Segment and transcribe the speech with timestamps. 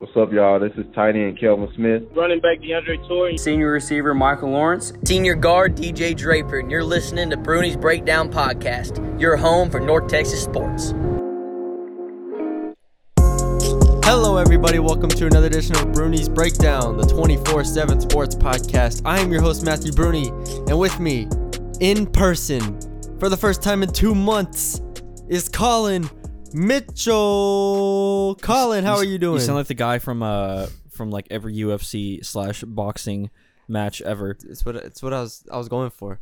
[0.00, 0.60] What's up, y'all?
[0.60, 2.04] This is Tiny and Kelvin Smith.
[2.14, 3.36] Running back DeAndre Torrey.
[3.36, 4.92] Senior receiver Michael Lawrence.
[5.04, 10.06] Senior guard DJ Draper, and you're listening to Bruni's Breakdown Podcast, your home for North
[10.06, 10.94] Texas sports.
[14.04, 14.78] Hello, everybody.
[14.78, 19.02] Welcome to another edition of Bruni's Breakdown, the 24 7 sports podcast.
[19.04, 20.28] I am your host, Matthew Bruni,
[20.68, 21.26] and with me,
[21.80, 22.78] in person,
[23.18, 24.80] for the first time in two months,
[25.26, 26.08] is Colin
[26.54, 28.36] Mitchell.
[28.40, 29.36] Colin, how are you doing?
[29.40, 33.30] You sound like the guy from uh from like every UFC slash boxing
[33.68, 34.36] match ever.
[34.48, 36.20] it's what it's what I was I was going for.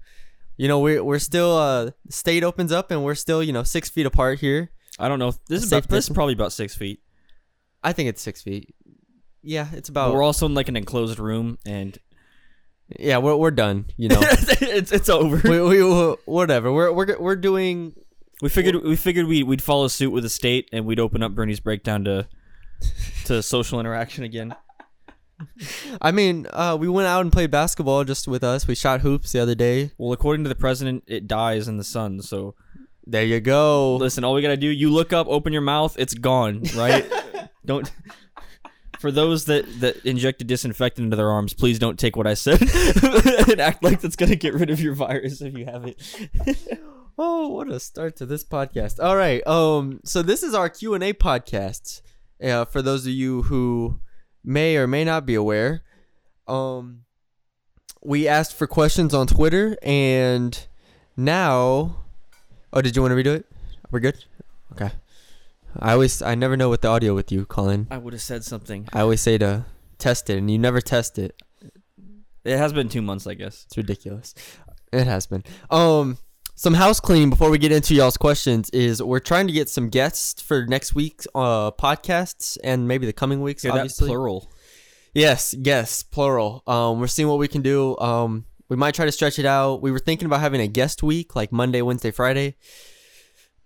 [0.57, 3.89] You know, we're we're still uh state opens up and we're still you know six
[3.89, 4.71] feet apart here.
[4.99, 5.33] I don't know.
[5.49, 7.01] This is about, this is probably about six feet.
[7.83, 8.75] I think it's six feet.
[9.43, 10.15] Yeah, it's But about.
[10.15, 11.97] we're also in like an enclosed room, and
[12.99, 13.87] yeah, we're we're done.
[13.97, 15.41] You know, it's it's over.
[15.49, 16.73] we, we, we whatever.
[16.73, 17.95] We're we're we're doing
[18.43, 21.35] We figured we figured we we'd follow suit with the state, and we'd open up
[21.35, 22.29] Bruni's breakdown to
[23.25, 24.55] to social interaction again.
[26.01, 28.67] I mean, uh, we went out and played basketball just with us.
[28.67, 29.91] We shot hoops the other day.
[29.99, 32.23] Well, according to the president, it dies in the sun.
[32.23, 32.55] So
[33.07, 33.97] There you go.
[33.97, 37.05] listen, all we gotta do, you look up, open your mouth, it's gone, right?
[37.67, 37.91] don't.
[38.99, 42.63] For those that, that injected disinfectant into their arms, please don't take what I said
[43.51, 46.79] and act like that's gonna get rid of your virus if you have it.
[47.19, 49.03] Oh, what a start to this podcast.
[49.03, 49.47] All right.
[49.47, 52.03] Um so this is our Q&A podcast.
[52.43, 54.01] Uh, for those of you who
[54.45, 55.83] may or may not be aware,
[56.47, 57.03] um
[58.03, 60.67] we asked for questions on Twitter and
[61.17, 62.05] now
[62.73, 63.47] Oh, did you want to redo it?
[63.91, 64.23] We're good?
[64.73, 64.91] Okay.
[65.79, 67.87] I always I never know with the audio with you, Colin.
[67.91, 68.89] I would have said something.
[68.93, 69.65] I always say to
[69.99, 71.35] test it and you never test it.
[72.45, 73.65] It has been two months, I guess.
[73.67, 74.35] It's ridiculous.
[74.93, 75.43] It has been.
[75.71, 76.19] Um,
[76.57, 79.89] some house cleaning before we get into y'all's questions is we're trying to get some
[79.89, 83.63] guests for next week's uh podcasts and maybe the coming weeks.
[83.63, 84.51] That obviously, plural.
[85.15, 86.63] yes, yes, plural.
[86.67, 87.97] Um, we're seeing what we can do.
[87.99, 89.83] Um, we might try to stretch it out.
[89.83, 92.57] We were thinking about having a guest week like Monday, Wednesday, Friday,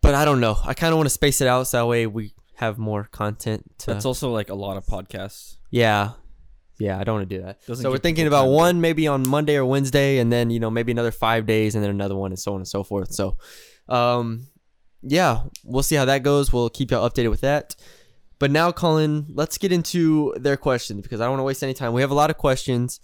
[0.02, 0.58] but I don't know.
[0.64, 3.64] I kind of want to space it out so that way we have more content.
[3.78, 5.56] To, That's also like a lot of podcasts.
[5.70, 6.12] yeah.
[6.80, 7.64] Yeah, I don't want to do that.
[7.66, 8.52] Doesn't so we're thinking about time.
[8.52, 11.84] one maybe on Monday or Wednesday, and then you know maybe another five days, and
[11.84, 13.12] then another one, and so on and so forth.
[13.12, 13.36] So,
[13.88, 14.46] um,
[15.02, 16.52] yeah, we'll see how that goes.
[16.54, 17.76] We'll keep y'all updated with that.
[18.38, 21.74] But now, Colin, let's get into their questions because I don't want to waste any
[21.74, 21.92] time.
[21.92, 22.98] We have a lot of questions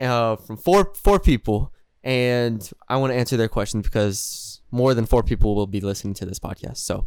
[0.00, 5.06] uh, from four four people, and I want to answer their questions because more than
[5.06, 6.78] four people will be listening to this podcast.
[6.78, 7.06] So,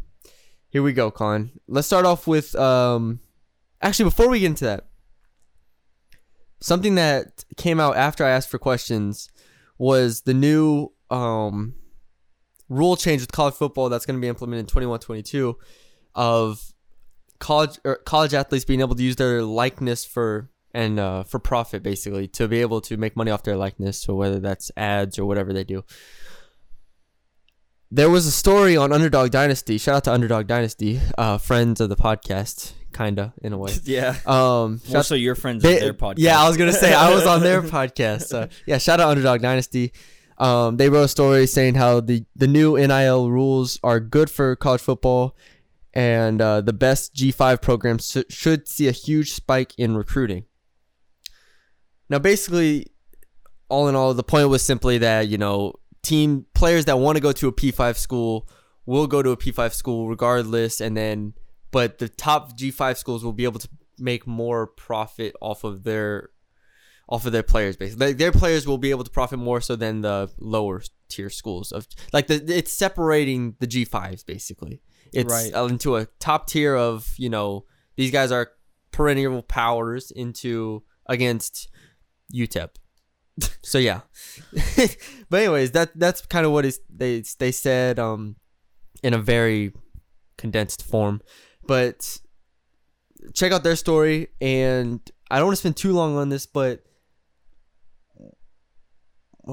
[0.69, 1.51] here we go, Colin.
[1.67, 3.19] Let's start off with um,
[3.81, 4.85] actually before we get into that
[6.59, 9.29] something that came out after I asked for questions
[9.77, 11.75] was the new um,
[12.69, 15.57] rule change with college football that's going to be implemented in 21 22
[16.15, 16.73] of
[17.39, 21.83] college or college athletes being able to use their likeness for and uh, for profit
[21.83, 25.25] basically to be able to make money off their likeness so whether that's ads or
[25.25, 25.83] whatever they do.
[27.89, 29.77] There was a story on underdog dynasty.
[29.77, 34.15] Shout out to underdog dynasty uh, friends of the podcast kinda in a way Yeah.
[34.25, 36.15] um More shout- so your friends they- their podcast.
[36.17, 38.23] Yeah, I was gonna say I was on their podcast.
[38.27, 39.91] So yeah, shout out Underdog Dynasty.
[40.39, 44.55] Um, they wrote a story saying how the the new NIL rules are good for
[44.55, 45.35] college football,
[45.95, 50.45] and uh, the best G5 programs sh- should see a huge spike in recruiting.
[52.09, 52.87] Now, basically,
[53.69, 57.21] all in all, the point was simply that you know team players that want to
[57.21, 58.47] go to a P5 school
[58.85, 61.33] will go to a P5 school regardless, and then
[61.77, 66.31] but the top G5 schools will be able to make more profit off of their
[67.07, 68.07] off of their players basically.
[68.07, 71.71] Like their players will be able to profit more so than the lower tier schools
[71.71, 74.81] of like the it's separating the G5s basically.
[75.13, 75.53] It's Right.
[75.69, 77.65] into a top tier of you know
[77.95, 78.53] these guys are
[78.89, 81.69] perennial powers into against
[82.33, 82.71] UTEP
[83.61, 84.01] so yeah.
[85.29, 88.37] But anyways that that's kind of what is they they said um
[89.03, 89.73] in a very
[90.39, 91.21] condensed form
[91.67, 92.19] but
[93.33, 94.99] check out their story and
[95.29, 96.83] i don't want to spend too long on this but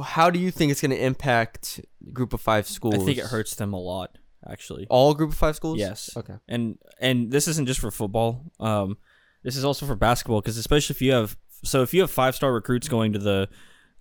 [0.02, 1.80] how do you think it's going to impact
[2.12, 4.18] group of five schools I think it hurts them a lot,
[4.48, 4.86] actually.
[4.90, 6.10] all group of five schools Yes.
[6.16, 8.52] okay And and this isn't just for football.
[8.58, 8.96] Um,
[9.42, 12.34] this is also for basketball because especially if you have so if you have five
[12.34, 13.48] star recruits going to the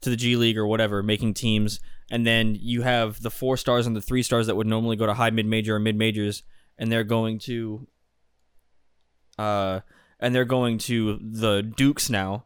[0.02, 1.80] to the G League or whatever, making teams,
[2.12, 5.06] and then you have the four stars and the three stars that would normally go
[5.06, 6.44] to high mid major or mid majors,
[6.78, 7.88] and they're going to
[9.38, 9.82] uh
[10.20, 12.46] and they're going to the Dukes now.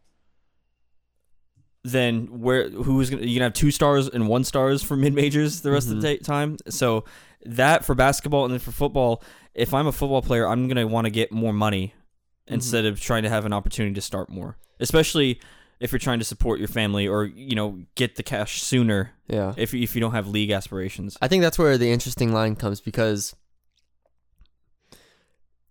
[1.84, 5.62] Then where who's gonna you gonna have two stars and one stars for mid majors
[5.62, 6.58] the rest of the ta- time?
[6.70, 7.06] So
[7.46, 9.24] that for basketball and then for football,
[9.54, 11.94] if I'm a football player, I'm gonna want to get more money
[12.48, 15.40] instead of trying to have an opportunity to start more, especially
[15.80, 19.12] if you're trying to support your family or you know get the cash sooner.
[19.28, 19.54] Yeah.
[19.56, 21.18] If if you don't have league aspirations.
[21.22, 23.36] I think that's where the interesting line comes because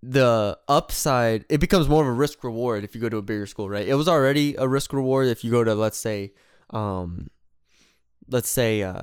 [0.03, 3.47] the upside it becomes more of a risk reward if you go to a bigger
[3.47, 3.87] school, right?
[3.89, 6.33] It was already a risk reward if you go to let's say
[6.71, 7.29] um
[8.29, 9.03] let's say uh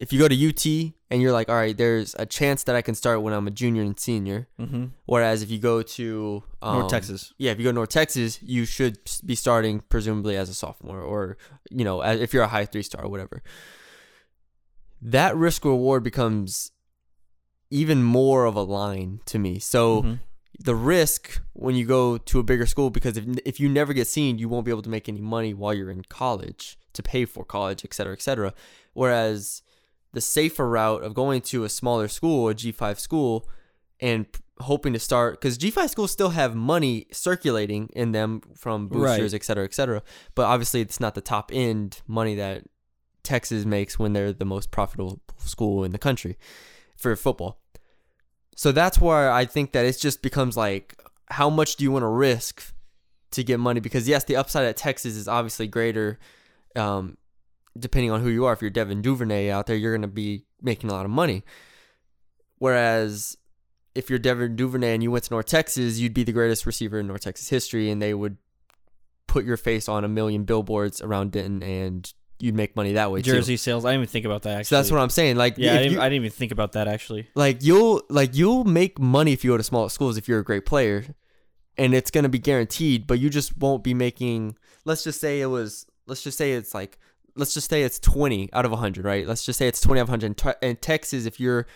[0.00, 2.82] if you go to UT and you're like, all right, there's a chance that I
[2.82, 4.48] can start when I'm a junior and senior.
[4.60, 4.86] Mm-hmm.
[5.06, 7.32] Whereas if you go to um, North Texas.
[7.38, 11.00] yeah, if you go to North Texas, you should be starting presumably as a sophomore,
[11.00, 11.38] or
[11.70, 13.42] you know, as- if you're a high three star or whatever.
[15.00, 16.72] That risk reward becomes
[17.70, 19.58] even more of a line to me.
[19.58, 20.18] So Mhm.
[20.58, 24.06] The risk when you go to a bigger school, because if if you never get
[24.06, 27.24] seen, you won't be able to make any money while you're in college to pay
[27.24, 28.54] for college, et cetera, et cetera.
[28.92, 29.62] Whereas
[30.12, 33.48] the safer route of going to a smaller school, a G5 school,
[34.00, 34.26] and
[34.60, 39.34] hoping to start because G5 schools still have money circulating in them from boosters, Right.
[39.34, 40.02] et cetera, et cetera.
[40.36, 42.62] But obviously, it's not the top end money that
[43.24, 46.38] Texas makes when they're the most profitable school in the country
[46.96, 47.58] for football.
[48.56, 52.02] So that's where I think that it just becomes like, how much do you want
[52.02, 52.72] to risk
[53.32, 53.80] to get money?
[53.80, 56.18] Because yes, the upside at Texas is obviously greater.
[56.76, 57.16] Um,
[57.78, 60.44] depending on who you are, if you're Devin Duvernay out there, you're going to be
[60.62, 61.44] making a lot of money.
[62.58, 63.36] Whereas
[63.94, 67.00] if you're Devin Duvernay and you went to North Texas, you'd be the greatest receiver
[67.00, 68.36] in North Texas history, and they would
[69.26, 72.12] put your face on a million billboards around Denton, and
[72.44, 73.56] you'd make money that way Jersey too.
[73.56, 73.84] sales.
[73.84, 74.50] I didn't even think about that.
[74.58, 75.36] Actually, So that's what I'm saying.
[75.36, 77.26] Like, Yeah, I didn't, you- I didn't even think about that actually.
[77.34, 80.44] like you'll like you'll make money if you go to small schools if you're a
[80.44, 81.04] great player
[81.76, 85.40] and it's going to be guaranteed but you just won't be making let's just say
[85.40, 86.98] it was let's just say it's like
[87.36, 90.04] let's just say it's 20 out of 100 right let's just say it's 20 out
[90.04, 91.66] of 100 in, Te- texas if you're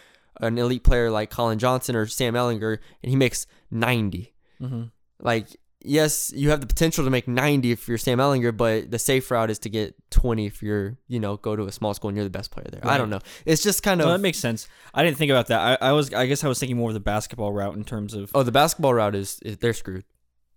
[0.41, 4.32] an elite player like collin johnson or sam ehlinger and he makes 90
[4.62, 4.82] Mm-hmm.
[5.20, 5.49] like
[5.82, 9.30] yes you have the potential to make 90 if you're sam ehlinger but the safe
[9.30, 12.16] route is to get 20 if you're you know go to a small school and
[12.16, 14.38] you're the best player there i don't know it's just kind No, of that makes
[14.38, 14.66] sense.
[14.92, 15.78] I didn't think about that.
[15.80, 18.12] I, I was, I guess, I was thinking more of the basketball route in terms
[18.14, 20.04] of, oh the basketball route is, is they're screwed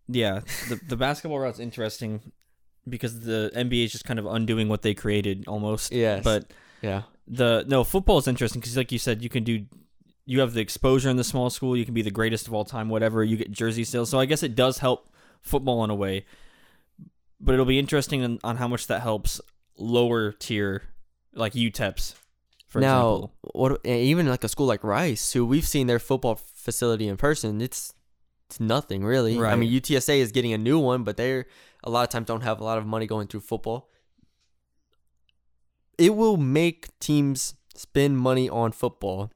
[0.07, 2.31] yeah, the the basketball route's interesting
[2.89, 5.91] because the NBA is just kind of undoing what they created almost.
[5.94, 6.24] Yes.
[6.24, 6.51] But
[6.81, 7.03] Yeah.
[7.27, 9.65] the no football is interesting because, like you said, you can do,
[10.25, 11.77] you have the exposure in the small school.
[11.77, 13.24] You can be the greatest of all time, whatever.
[13.24, 15.07] You get jersey sales, so I guess it does help
[15.41, 16.25] football in a way.
[17.39, 19.41] But it'll be interesting on, on how much that helps
[19.77, 20.83] lower tier,
[21.33, 22.15] like UTEPs,
[22.67, 23.33] for now, example.
[23.53, 27.17] what eh, even like a school like Rice, who we've seen their football facility in
[27.17, 27.93] person, it's
[28.47, 29.35] it's nothing really.
[29.53, 31.47] I mean, UTSA is getting a new one, but they're
[31.83, 33.89] a lot of times don't have a lot of money going through football.
[35.97, 39.31] It will make teams spend money on football,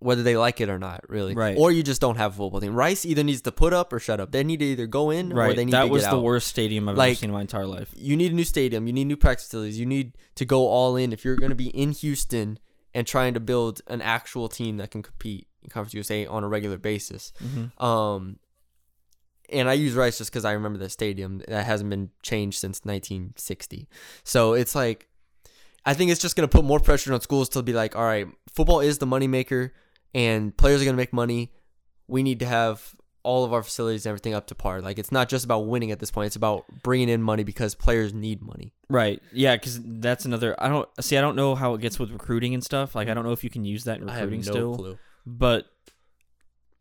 [0.00, 1.34] whether they like it or not, really.
[1.34, 1.56] Right.
[1.56, 2.74] Or you just don't have a football team.
[2.74, 4.32] Rice either needs to put up or shut up.
[4.32, 6.22] They need to either go in or Right, they need that to was the out.
[6.22, 7.90] worst stadium I've ever seen in my entire life.
[7.94, 10.96] you need a new stadium, you need new practice facilities, you need to go all
[10.96, 12.58] in if you're going to be in Houston
[12.94, 16.48] and trying to build an actual team that can compete in Conference USA on a
[16.48, 17.32] regular basis.
[17.44, 17.84] Mm-hmm.
[17.84, 18.38] Um,
[19.50, 22.80] and I use Rice just because I remember the stadium that hasn't been changed since
[22.84, 23.88] 1960.
[24.24, 25.08] So it's like,
[25.84, 28.04] I think it's just going to put more pressure on schools to be like, all
[28.04, 29.70] right, football is the moneymaker
[30.14, 31.52] and players are going to make money.
[32.08, 34.80] We need to have all of our facilities and everything up to par.
[34.80, 37.74] Like, it's not just about winning at this point, it's about bringing in money because
[37.74, 38.72] players need money.
[38.88, 39.22] Right.
[39.32, 40.54] Yeah, because that's another.
[40.58, 41.16] I don't see.
[41.16, 42.94] I don't know how it gets with recruiting and stuff.
[42.94, 44.76] Like, I don't know if you can use that in I have recruiting no still.
[44.76, 44.98] clue.
[45.26, 45.66] But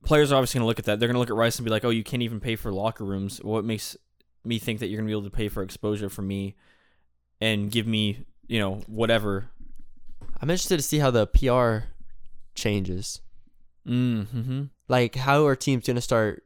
[0.03, 0.99] players are obviously going to look at that.
[0.99, 2.71] They're going to look at Rice and be like, "Oh, you can't even pay for
[2.71, 3.39] locker rooms.
[3.43, 3.97] What makes
[4.43, 6.55] me think that you're going to be able to pay for exposure for me
[7.41, 9.49] and give me, you know, whatever?"
[10.41, 11.89] I'm interested to see how the PR
[12.55, 13.19] changes.
[13.89, 14.63] Mm-hmm.
[14.87, 16.43] Like, how are teams going to start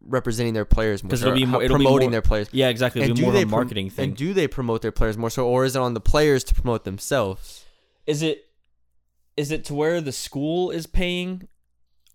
[0.00, 1.10] representing their players more?
[1.10, 2.48] 'Cause it'll be more- it'll be promoting more- their players.
[2.52, 3.02] Yeah, exactly.
[3.02, 4.10] It'll be more of a prom- marketing thing.
[4.10, 6.54] And do they promote their players more so, or is it on the players to
[6.54, 7.64] promote themselves?
[8.06, 8.46] is it
[9.36, 11.46] is it to where the school is paying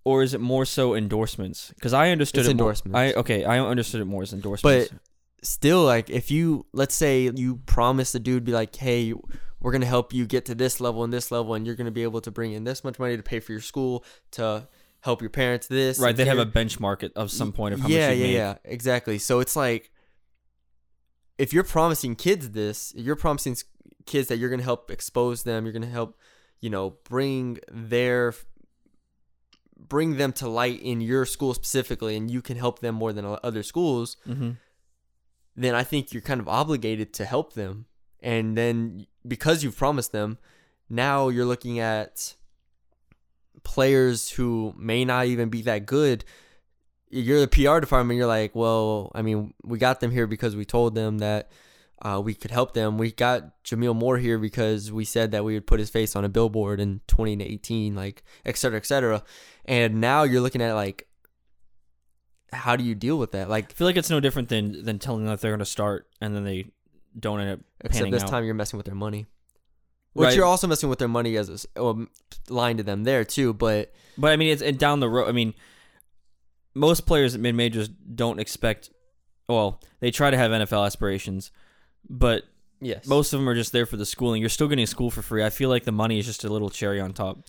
[0.03, 2.97] or is it more so endorsements because i understood It's it more- endorsements.
[2.97, 4.99] i okay i understood it more as endorsements But
[5.43, 9.13] still, like, if you let's say you promise the dude, be like, hey,
[9.59, 12.03] we're gonna help you get to this level and this level, and you're gonna be
[12.03, 14.67] able to bring in this much money to pay for your school to
[15.01, 15.67] help your parents.
[15.67, 18.23] This right they have a benchmark at, of some point of how yeah, much you
[18.23, 18.35] yeah, make.
[18.35, 19.17] yeah, exactly.
[19.17, 19.91] So it's like
[21.37, 23.55] if you're promising kids this, you're promising
[24.05, 25.65] kids that you're gonna help expose them.
[25.65, 26.17] You're gonna help,
[26.59, 28.33] you know, bring their
[29.77, 33.25] bring them to light in your school specifically, and you can help them more than
[33.43, 34.17] other schools.
[34.27, 34.51] Mm-hmm.
[35.55, 37.85] Then I think you're kind of obligated to help them,
[38.21, 40.37] and then because you've promised them,
[40.89, 42.35] now you're looking at
[43.63, 46.25] players who may not even be that good
[47.13, 48.17] you're the PR department.
[48.17, 51.51] You're like, well, I mean, we got them here because we told them that
[52.01, 52.97] uh, we could help them.
[52.97, 56.25] We got Jameel Moore here because we said that we would put his face on
[56.25, 59.23] a billboard in 2018, like et cetera, et cetera.
[59.65, 61.07] And now you're looking at like,
[62.53, 63.49] how do you deal with that?
[63.49, 65.65] Like, I feel like it's no different than than telling them that they're going to
[65.65, 66.67] start and then they
[67.19, 68.29] don't end up except this out.
[68.29, 69.25] time you're messing with their money.
[70.13, 70.35] Which Right.
[70.35, 71.95] you're also messing with their money as a
[72.47, 75.27] line to them there too, but But I mean, it's and down the road.
[75.27, 75.53] I mean,
[76.75, 78.89] most players at mid majors don't expect.
[79.47, 81.51] Well, they try to have NFL aspirations,
[82.09, 82.43] but
[82.79, 84.39] yes, most of them are just there for the schooling.
[84.41, 85.43] You're still getting school for free.
[85.43, 87.39] I feel like the money is just a little cherry on top.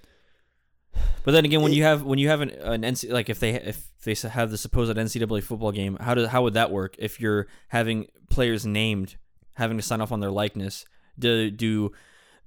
[1.24, 3.54] But then again, when you have when you have an, an NC, like if they
[3.54, 6.96] if they have the supposed NCAA football game, how does how would that work?
[6.98, 9.16] If you're having players named,
[9.54, 10.84] having to sign off on their likeness,
[11.18, 11.92] do do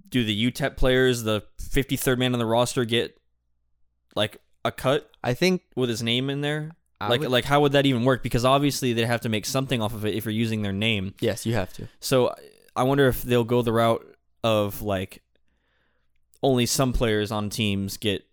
[0.09, 3.19] do the UTEP players, the 53rd man on the roster, get
[4.15, 6.71] like a cut I think with his name in there?
[7.01, 8.23] I like would- like how would that even work?
[8.23, 11.13] Because obviously they'd have to make something off of it if you're using their name.
[11.19, 11.87] yes, you have to.
[11.99, 12.33] So
[12.75, 14.05] I wonder if they'll go the route
[14.43, 15.23] of like
[16.43, 18.23] only some players on teams get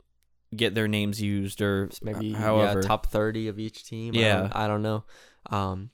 [0.57, 4.15] get their names used or maybe however yeah, top 30 of each team.
[4.15, 4.41] I Yeah.
[4.41, 5.05] don't, I don't know.
[5.51, 5.91] Um,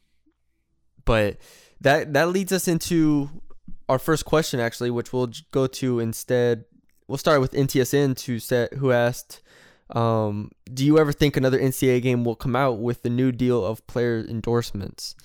[1.05, 1.39] but
[1.81, 3.31] that that leads us into
[3.89, 6.65] our first question actually, which we'll go to instead.
[7.09, 9.41] We'll start with NTSN to set who asked,
[9.91, 13.65] um, "Do you ever think another NCAA game will come out with the new deal
[13.65, 15.17] of player endorsements?"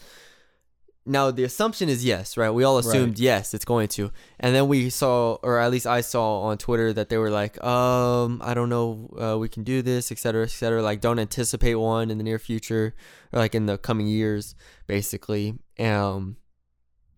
[1.07, 2.49] Now the assumption is yes, right?
[2.49, 3.19] We all assumed Right.
[3.19, 6.91] yes, it's going to, and then we saw, or at least I saw on Twitter
[6.93, 10.43] that they were like, um, I don't know, uh, we can do this, et cetera,
[10.43, 10.81] et cetera.
[10.81, 12.95] Like, don't anticipate one in the near future
[13.31, 14.55] or like in the coming years,
[14.87, 15.59] basically.
[15.77, 16.37] Um,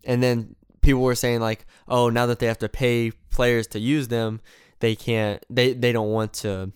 [0.04, 3.78] and then people were saying like, oh, now that they have to pay players to
[3.78, 4.40] use them,
[4.80, 6.72] they can't, they they don't want to,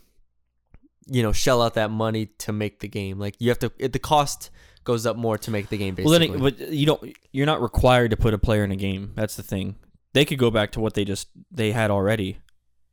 [1.09, 3.19] you know, shell out that money to make the game.
[3.19, 4.50] Like, you have to, it, the cost
[4.84, 5.94] goes up more to make the game.
[5.98, 8.76] well then it- but you don't you're not required to put a player in a
[8.76, 9.12] game.
[9.14, 9.76] That's the thing.
[10.12, 12.38] They could go back to what they just they had already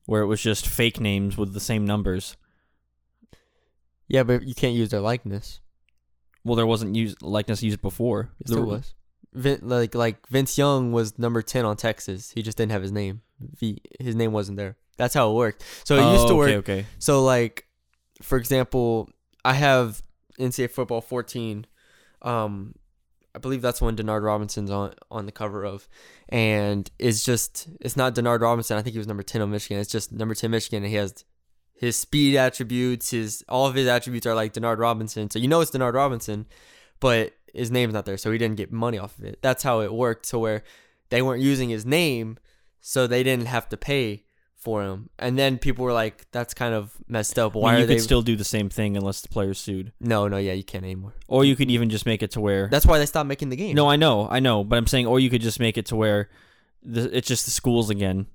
[0.06, 2.36] where it was just fake names with the same numbers.
[4.08, 5.60] yeah, but you can't use their likeness.
[6.44, 8.30] Well, there wasn't used likeness used before.
[8.40, 8.94] Yes, there was.
[9.34, 12.32] Vin, like like Vince Young was number ten on Texas.
[12.32, 13.22] He just didn't have his name.
[13.40, 14.78] V, his name wasn't there.
[14.98, 15.64] That's how it worked.
[15.84, 16.50] So it used to Oh, work.
[16.50, 16.86] okay, okay.
[16.98, 17.66] So like,
[18.22, 19.10] for example,
[19.46, 20.02] I have
[20.40, 21.66] NCAA football 14.
[22.22, 22.76] Um,
[23.34, 25.88] I believe that's one Denard Robinson's on on the cover of,
[26.30, 28.78] and it's just it's not Denard Robinson.
[28.78, 29.80] I think he was number 10 on Michigan.
[29.80, 31.24] It's just number 10 Michigan, and he has
[31.74, 33.12] his speed attributes.
[33.12, 35.30] His all of his attributes are like Denard Robinson.
[35.30, 36.48] So you know it's Denard Robinson,
[37.00, 39.40] but his name's not there, so he didn't get money off of it.
[39.42, 40.30] That's how it worked.
[40.30, 40.64] To where
[41.10, 42.40] they weren't using his name,
[42.82, 44.26] so they didn't have to pay
[44.60, 45.10] for him.
[45.18, 47.56] And then people were like, "That's kind of messed up.
[47.56, 49.58] I Why mean, you are they?" could still do the same thing unless the player's
[49.60, 49.94] sued.
[50.00, 51.14] no, no, yeah, you can't anymore.
[51.28, 53.56] Or you could even just make it to where That's why they stopped making the
[53.56, 53.76] game.
[53.76, 55.96] No, I know, I know, but I'm saying, or you could just make it to
[55.96, 56.30] where
[56.84, 58.28] the, it's just the schools again,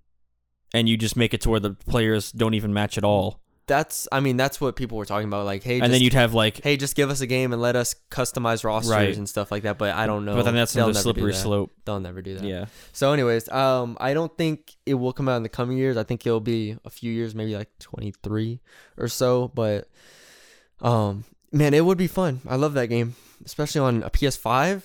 [0.72, 4.06] and you just make it to where the players don't even match at all, that's.
[4.12, 5.44] I mean, that's what people were talking about.
[5.46, 7.60] Like, hey, and just, then you'd have like, hey, just give us a game and
[7.62, 9.16] let us customize rosters Right.
[9.16, 9.78] and stuff like that.
[9.78, 10.34] But I don't know.
[10.36, 11.38] but then that's They'll another slippery that.
[11.38, 11.72] slope.
[11.84, 12.44] They'll never do that.
[12.44, 15.96] Yeah, So, anyways, um, I don't think it will come out in the coming years.
[15.96, 18.60] I think it'll be a few years, maybe like 23
[18.98, 19.48] or so.
[19.54, 19.88] But,
[20.80, 22.40] um, man, it would be fun.
[22.48, 24.82] I love that game, especially on a PS5.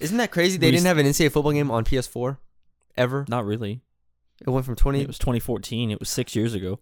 [0.00, 0.58] Isn't that crazy?
[0.58, 2.38] They We didn't have an NCAA football game on PS4
[2.96, 3.24] ever.
[3.28, 3.80] not really.
[4.44, 5.00] It went from 20.
[5.00, 5.90] It was 2014.
[5.92, 6.80] It was six years ago.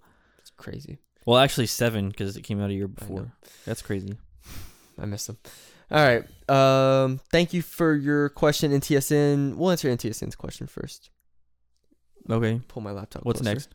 [0.56, 0.98] Crazy.
[1.26, 3.32] Well, actually seven because it came out a year before.
[3.64, 4.16] That's crazy.
[5.00, 5.38] I missed them.
[5.90, 6.24] All right.
[6.48, 9.56] Um, thank you for your question, NTSN.
[9.56, 11.10] We'll answer NTSN's question first.
[12.30, 13.24] Okay, Pull my laptop.
[13.24, 13.54] what's closer.
[13.54, 13.74] next?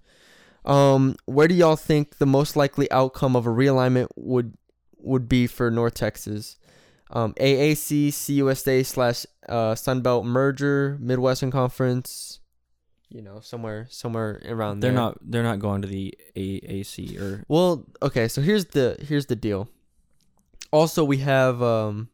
[0.66, 4.54] Um, where do y'all think the most likely outcome of a realignment would
[5.00, 6.58] would be for North Texas?
[7.10, 12.40] Um, AAC, CUSA slash uh, Sunbelt merger, Midwestern Conference.
[13.10, 15.00] You know, somewhere somewhere around They're there.
[15.00, 15.18] not.
[15.22, 19.70] They're not going to the AAC or Well, okay, so here's the here's the deal.
[20.72, 22.10] Also, we have um,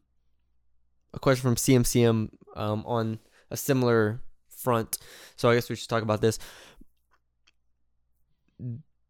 [1.12, 3.18] a question from CMCM um, on
[3.50, 4.98] a similar front.
[5.36, 6.38] So I guess we should talk about this.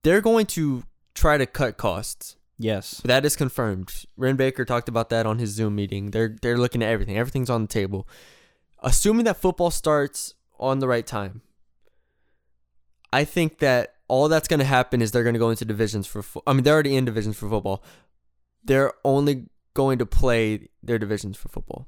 [0.02, 2.36] They're going to try to cut costs.
[2.58, 3.00] yes.
[3.04, 4.06] That is confirmed.
[4.16, 6.10] Wren Baker talked about that on his Zoom meeting.
[6.10, 7.18] They're they're looking at everything.
[7.18, 8.08] Everything's on the table.
[8.82, 11.42] Assuming that football starts on the right time.
[13.14, 16.04] I think that all that's going to happen is they're going to go into divisions
[16.08, 17.84] for fo- I mean they're already in divisions for football.
[18.64, 21.86] They're only going to play their divisions for football.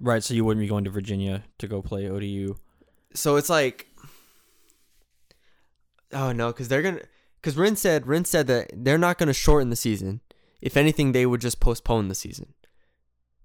[0.00, 0.24] Right.
[0.24, 2.56] So you wouldn't be going to Virginia to go play ODU.
[3.12, 3.88] So it's like
[6.14, 7.06] oh no cuz they're going to
[7.36, 10.22] because Wren said Wren said that they're not going to shorten the season.
[10.62, 12.54] If anything, they would just postpone the season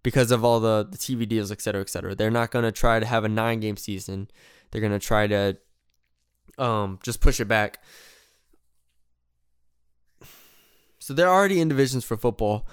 [0.02, 2.16] because of all the, the TV deals, et cetera, et cetera.
[2.16, 4.30] They're not going to try to have a nine game season.
[4.72, 5.58] They're going to try to
[6.58, 7.82] um, just push it back.
[11.00, 12.68] So they're already in divisions for football.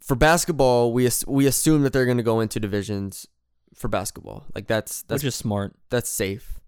[0.00, 3.26] For basketball, we we assume that they're going to go into divisions
[3.74, 4.44] for basketball.
[4.54, 5.74] Like that's that's is smart.
[5.90, 6.60] that's safe.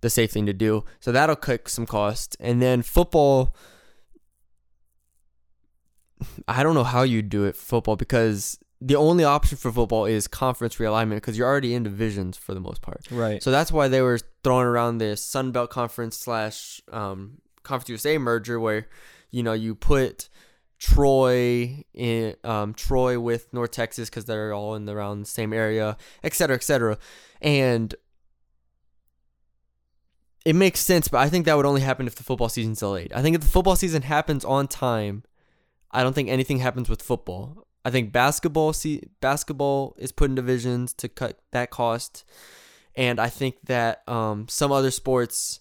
[0.00, 0.84] The safe thing to do.
[1.00, 2.36] So that'll cut some cost.
[2.40, 3.54] And then football
[6.48, 10.26] I don't know how you do it football because the only option for football is
[10.26, 13.06] conference realignment because you're already in divisions for the most part.
[13.10, 13.42] Right.
[13.42, 18.18] So that's why they were throwing around this Sun Belt Conference slash um, Conference USA
[18.18, 18.88] merger where,
[19.30, 20.28] you know, you put
[20.78, 25.52] Troy in um, Troy with North Texas because they're all in the around the same
[25.52, 26.98] area, et cetera, et cetera.
[27.40, 27.94] And
[30.44, 33.12] it makes sense, but I think that would only happen if the football season's delayed.
[33.12, 35.22] I think if the football season happens on time,
[35.92, 37.68] I don't think anything happens with football.
[37.84, 42.24] I think basketball see basketball is put in divisions to cut that cost,
[42.96, 45.60] and I think that um, some other sports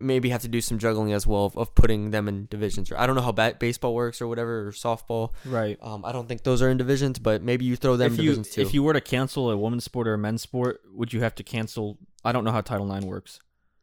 [0.00, 2.92] maybe have to do some juggling as well of, of putting them in divisions.
[2.94, 5.30] I don't know how ba- baseball works or whatever or softball.
[5.46, 5.78] right.
[5.80, 8.24] Um, I don't think those are in divisions, but maybe you throw them If in
[8.24, 8.60] you divisions too.
[8.62, 11.34] if you were to cancel a women's sport or a men's sport, would you have
[11.36, 11.96] to cancel?
[12.24, 13.38] I don't know how Title IX works.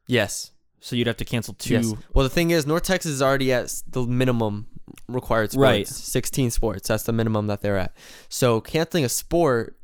[0.05, 0.51] yes,
[0.81, 1.73] So you'd have to cancel two.
[1.75, 1.93] yes.
[2.13, 4.67] Well, the thing is, North Texas is already at the minimum
[5.07, 5.61] required sports.
[5.63, 5.87] Right.
[5.87, 6.87] 16 sports.
[6.89, 7.95] That's the minimum that they're at.
[8.29, 9.77] So canceling a sport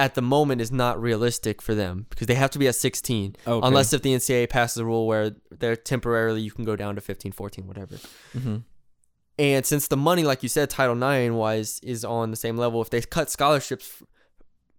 [0.00, 3.36] at the moment is not realistic for them because they have to be at 16
[3.46, 3.66] Okay.
[3.68, 7.00] unless if the NCAA passes a rule where they're temporarily you can go down to
[7.00, 7.96] 15 14 whatever
[8.32, 8.56] hmm
[9.38, 12.80] and since the money like you said title 9 wise is on the same level
[12.82, 14.02] if they cut scholarships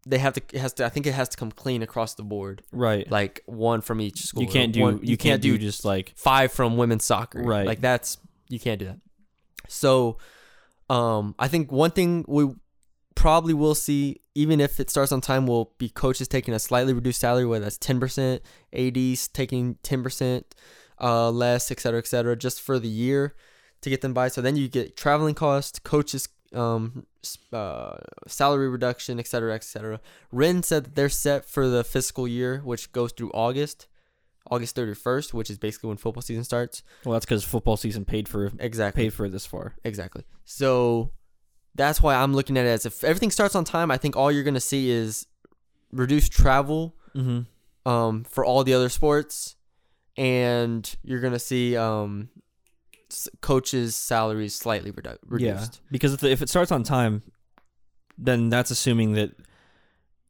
[0.08, 2.24] they have to it has to I think it has to come clean across the
[2.24, 3.10] board Right.
[3.12, 4.82] like one from each school you can't do.
[4.82, 7.42] One- you, can't, do just like five from women's soccer.
[7.44, 7.68] Right.
[7.68, 8.18] Like that's
[8.50, 9.00] you can't do that.
[9.68, 10.18] So
[10.90, 12.44] um I think one thing we
[13.16, 16.94] probably will see even if it starts on time will be coaches taking a slightly
[16.94, 18.40] reduced salary whether that's 10%,
[18.74, 20.44] ADs taking 10%
[21.00, 23.36] uh less, et cetera, et cetera, just for the year
[23.82, 24.28] to get them by.
[24.28, 27.06] So then you get traveling costs, coaches um
[27.54, 30.00] uh salary reduction, et cetera, et cetera.
[30.32, 33.88] Wren said that they're set for the fiscal year, which goes through August.
[34.50, 36.82] August 31st, which is basically when football season starts.
[37.06, 39.04] well, that's because football season paid for Exactly.
[39.04, 39.76] paid for this far.
[39.84, 40.24] Exactly.
[40.46, 41.12] So
[41.76, 44.32] that's why I'm looking at it as if everything starts on time, I think all
[44.32, 45.26] you're going to see is
[45.92, 47.90] reduced travel Mm-hmm.
[47.92, 49.58] um, for all the other sports,
[50.18, 52.30] and you're going to see um,
[53.12, 55.82] s- coaches' salaries slightly redu- Yeah, reduced.
[55.92, 57.22] because if, the, if it starts on time,
[58.18, 59.32] then that's assuming that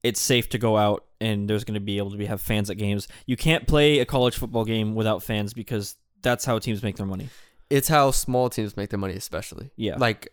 [0.03, 2.69] it's safe to go out and there's going to be able to be have fans
[2.71, 3.07] at games.
[3.27, 7.05] You can't play a college football game without fans because that's how teams make their
[7.05, 7.29] money.
[7.69, 9.69] It's how small teams make their money, especially.
[9.75, 9.97] Yeah.
[9.97, 10.29] Like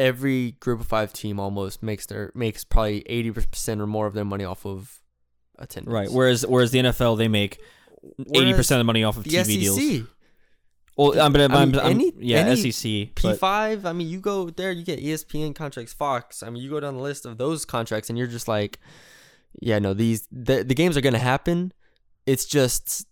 [0.00, 4.24] every group of five team almost makes their makes probably 80% or more of their
[4.24, 4.98] money off of
[5.58, 5.92] attendance.
[5.92, 6.10] Right.
[6.10, 7.60] Whereas whereas the NFL they make
[8.34, 9.60] eighty percent of the money off of the TV SEC.
[9.60, 10.08] deals.
[10.96, 13.14] Well, I'm, but I'm, I mean, I'm- any- yeah, any SEC.
[13.14, 13.86] P five.
[13.86, 16.42] I mean, you go there, you get ESPN contracts, Fox.
[16.42, 18.78] I mean, you go down the list of those contracts, and you're just like,
[19.60, 21.72] yeah, no, these the the games are gonna happen.
[22.26, 23.06] It's just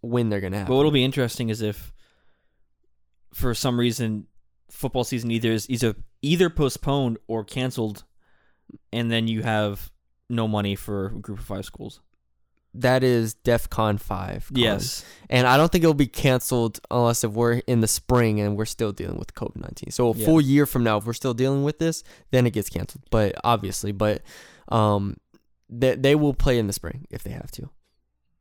[0.00, 0.72] when they're gonna happen.
[0.72, 1.92] But what'll be interesting is if,
[3.34, 4.26] for some reason,
[4.72, 8.04] football season either is either either postponed or canceled,
[8.92, 9.90] and then you have
[10.28, 12.00] no money for a group of five schools.
[12.74, 14.46] that is DefCon five.
[14.48, 14.56] con.
[14.62, 15.04] Yes.
[15.28, 18.64] and I don't think it'll be canceled unless if we're in the spring and we're
[18.64, 19.90] still dealing with COVID nineteen.
[19.90, 20.24] So a Yeah.
[20.24, 23.02] full year from now, if we're still dealing with this, then it gets canceled.
[23.10, 24.22] But obviously, but
[24.70, 25.18] um,
[25.68, 27.68] they they will play in the spring if they have to.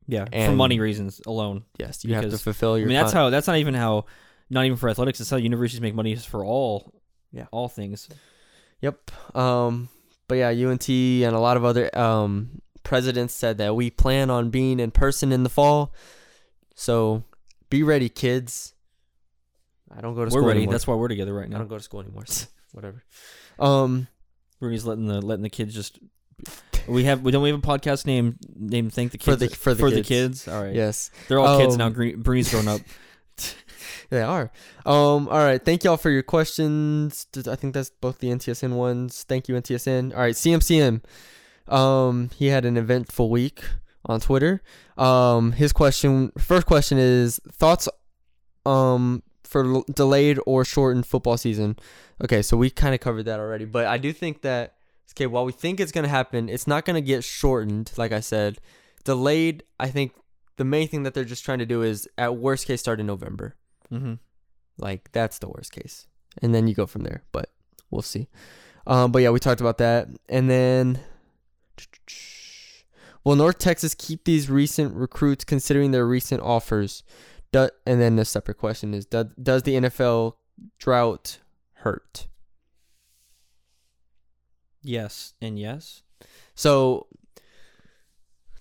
[0.08, 0.26] Yeah.
[0.48, 1.64] for money reasons alone.
[1.78, 3.30] Yes, you have to Because, fulfill I mean, that's con- how.
[3.32, 4.06] That's not even how.
[4.52, 5.20] Not even for athletics.
[5.22, 6.94] It's how universities make money is for all.
[7.32, 7.46] Yeah.
[7.52, 8.10] All things.
[8.82, 9.10] Yep.
[9.36, 9.88] Um,
[10.28, 14.50] but yeah, UNT and a lot of other um, presidents said that we plan on
[14.50, 15.94] being in person in the fall.
[16.76, 17.24] So
[17.70, 18.74] be ready, kids.
[19.96, 20.60] I don't go to We're school ready.
[20.60, 20.74] anymore.
[20.74, 21.56] That's why we're together right now.
[21.58, 22.24] I don't go to school anymore.
[22.74, 23.04] Whatever.
[23.60, 24.08] Um,
[24.60, 26.00] Rooney's letting the letting the kids just.
[26.88, 29.52] We have we don't we have a podcast name named Thank the kids For Kids
[29.52, 30.08] the- for the kids.
[30.08, 30.48] kids.
[30.48, 30.74] All right.
[30.74, 31.90] yes, They're all kids Um, now.
[31.90, 32.82] Green, Bruni's grown up.
[34.12, 34.52] they are.
[34.86, 35.64] Um, all right.
[35.64, 37.26] Thank y'all for your questions.
[37.48, 39.24] I think that's both the NTSN ones.
[39.28, 40.14] Thank you, NTSN.
[40.14, 41.02] All right, CMCM.
[41.68, 43.64] Um, he had an eventful week
[44.06, 44.62] on Twitter.
[44.98, 47.88] Um, his question, first question is thoughts,
[48.66, 51.78] um, for l- delayed or shortened football season.
[52.22, 54.76] Okay, so we kind of covered that already, but I do think that
[55.14, 57.92] okay, while we think it's gonna happen, it's not gonna get shortened.
[57.98, 58.60] Like I said,
[59.06, 59.64] delayed.
[59.80, 60.14] I think
[60.58, 63.08] the main thing that they're just trying to do is at worst case start in
[63.08, 63.56] November.
[63.92, 64.14] Mm-hmm.
[64.78, 66.08] Like that's the worst case,
[66.42, 67.24] and then you go from there.
[67.32, 67.50] But
[67.90, 68.28] we'll see.
[68.88, 71.00] Um, but yeah, we talked about that, and then
[73.24, 77.04] will North Texas keep these recent recruits considering their recent offers?
[77.52, 80.34] Do, and then the separate question is: does, does the NFL
[80.80, 81.40] drought
[81.74, 82.28] hurt?
[84.84, 86.02] Yes and yes.
[86.56, 87.08] So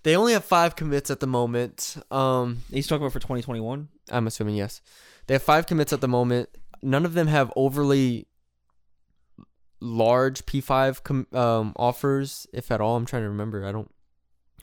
[0.03, 1.97] they only have five commits at the moment.
[2.11, 3.89] Um, He's talking about for 2021.
[4.11, 4.81] I'm assuming yes.
[5.31, 6.49] They have five commits at the moment.
[6.83, 8.27] None of them have overly
[9.81, 12.97] large P5 com- um, offers, if at all.
[12.97, 13.65] I'm trying to remember.
[13.65, 13.89] I don't.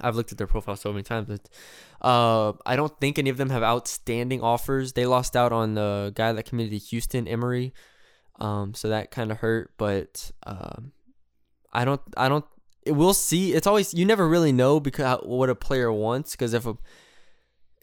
[0.01, 1.47] I've looked at their profile so many times, but
[2.05, 4.91] uh, I don't think any of them have outstanding offers.
[4.91, 7.73] They lost out on the guy that committed to Houston, Emory,
[8.41, 9.71] um, so that kind of hurt.
[9.77, 10.91] But um,
[11.71, 12.01] I don't.
[12.17, 12.43] I don't.
[12.85, 13.53] We'll see.
[13.53, 16.31] It's always you never really know because what a player wants.
[16.31, 16.75] Because if a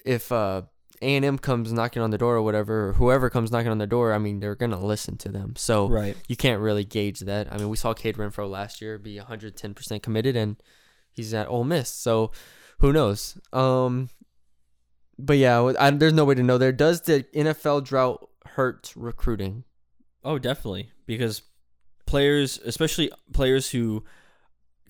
[0.05, 0.65] if uh
[1.05, 3.79] a and M comes knocking on the door or whatever, or whoever comes knocking on
[3.79, 5.55] the door, I mean, they're gonna listen to them.
[5.57, 6.17] So Right.
[6.29, 7.53] you can't really gauge that.
[7.53, 10.57] I mean, we saw Cade Renfro last year be 110% committed, and
[11.13, 11.89] he's at Ole Miss.
[11.91, 12.33] So
[12.81, 13.39] who knows?
[13.53, 14.09] Um,
[15.19, 16.59] but yeah, I, there's no way to know.
[16.59, 19.65] There does the NFL drought hurt recruiting?
[20.25, 20.91] Oh, definitely.
[21.07, 21.43] Because
[22.07, 24.05] players, especially players who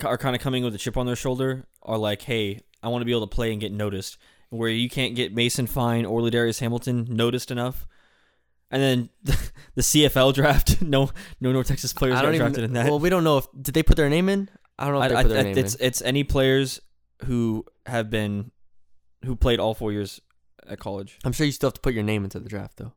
[0.04, 3.02] are kind of coming with a chip on their shoulder, are like, "Hey, I want
[3.02, 4.16] to be able to play and get noticed."
[4.50, 7.86] Where you can't get Mason Fine or Ladarius Hamilton noticed enough,
[8.70, 9.08] and then
[9.74, 12.46] the CFL draft, no, no North Texas players I got don't even.
[12.46, 12.86] drafted in that.
[12.86, 14.48] Well, we don't know if did they put their name in.
[14.78, 15.86] I don't know if they put I- their name it's in.
[15.86, 16.80] it's any players
[17.24, 18.50] who have been
[19.24, 20.20] who played all four years
[20.66, 21.18] at college.
[21.24, 22.92] I'm sure you still have to put your name into the draft though.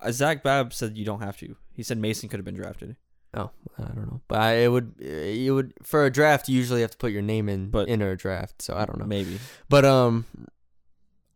[0.00, 1.56] Uh, Zach Babb said you don't have to.
[1.72, 2.96] He said Mason could have been drafted.
[3.34, 6.80] Oh, I don't know, but I, it would you would for a draft you usually
[6.80, 8.62] have to put your name in But- in a draft.
[8.62, 9.06] So I don't know.
[9.06, 9.38] Maybe.
[9.68, 10.24] But um,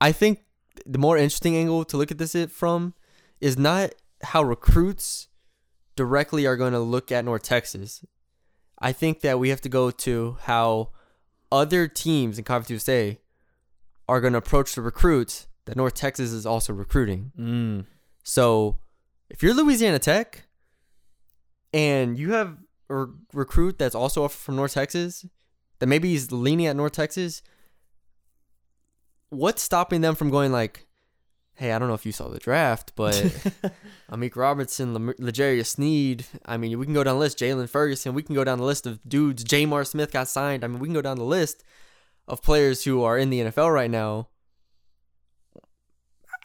[0.01, 0.45] I think
[0.87, 2.95] the more interesting angle to look at this it from
[3.41, 3.91] is not
[4.23, 5.29] how recruits
[5.97, 8.03] directly are going to look at North Texas.
[8.79, 10.91] I think that we have to go to how
[11.53, 13.19] other teams in Conference USA
[14.09, 17.33] are going to approach the recruits that North Texas is also recruiting.
[17.39, 17.85] Mm.
[18.25, 18.79] So
[19.29, 20.47] if you're Louisiana Tech
[21.73, 22.57] and you have
[22.89, 25.27] a re- recruit that's also from North Texas,
[25.79, 27.43] that maybe he's leaning at North Texas,
[29.31, 30.87] what's stopping them from going like,
[31.55, 33.15] hey, I don't know if you saw the draft, but
[34.11, 37.39] Amik Robertson, Lam- L'Jarius Sneed, I mean, we can go down the list.
[37.39, 39.45] Jaylon Ferguson, we can go down the list of dudes.
[39.45, 40.65] Jamar Smith got signed.
[40.65, 41.63] I mean, we can go down the list
[42.27, 44.29] of players who are in the NFL right now.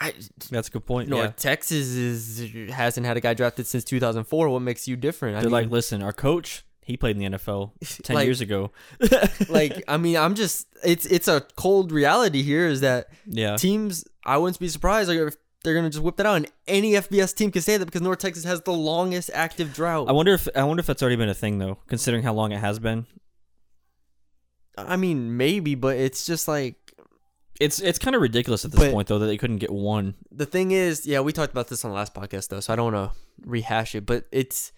[0.02, 0.14] I,
[0.52, 1.08] That's a good point.
[1.10, 1.32] North yeah.
[1.38, 4.50] Texas is hasn't had a guy drafted since 2004.
[4.50, 5.38] What makes you different?
[5.38, 7.72] I They're mean, like, listen, our coach, he played in the NFL
[8.04, 8.72] ten Like- years ago.
[9.50, 13.56] like I mean, I'm just it's it's a cold reality here is that Yeah.
[13.56, 14.04] teams.
[14.26, 17.34] I wouldn't be surprised like, if they're gonna just whip that out, and any FBS
[17.34, 20.10] team can say that because North Texas has the longest active drought.
[20.10, 22.52] I wonder if I wonder if that's already been a thing though, considering how long
[22.52, 23.08] it has been.
[24.78, 26.85] I mean, maybe, but it's just like
[27.60, 30.16] It's it's kind of ridiculous at this But- point though that they couldn't get one.
[30.32, 32.76] the thing is, yeah, we talked about this on the last podcast though, so I
[32.76, 34.06] don't want to rehash it.
[34.06, 34.72] But it's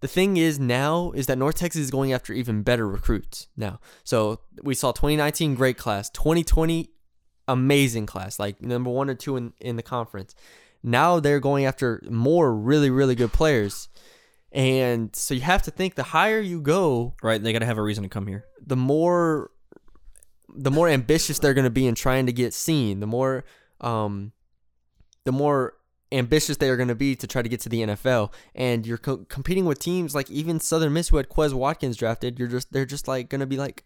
[0.00, 3.80] the thing is now is that North Texas is going after even better recruits now.
[4.04, 6.90] So we saw 2019 great class, 2020
[7.46, 10.34] amazing class, like number one or two in in the conference.
[10.82, 13.88] Now they're going after more really really good players,
[14.52, 17.42] and so you have to think the higher you go, Right?
[17.42, 18.44] They got to have a reason to come here.
[18.64, 19.50] the more
[20.62, 23.44] the more ambitious they're going to be in trying to get seen the more
[23.80, 24.32] um
[25.24, 25.74] the more
[26.10, 28.98] ambitious they are going to be to try to get to the NFL and you're
[28.98, 32.72] co- competing with teams like even Southern Miss who had Quez Watkins drafted you're just
[32.72, 33.84] they're just like going to be like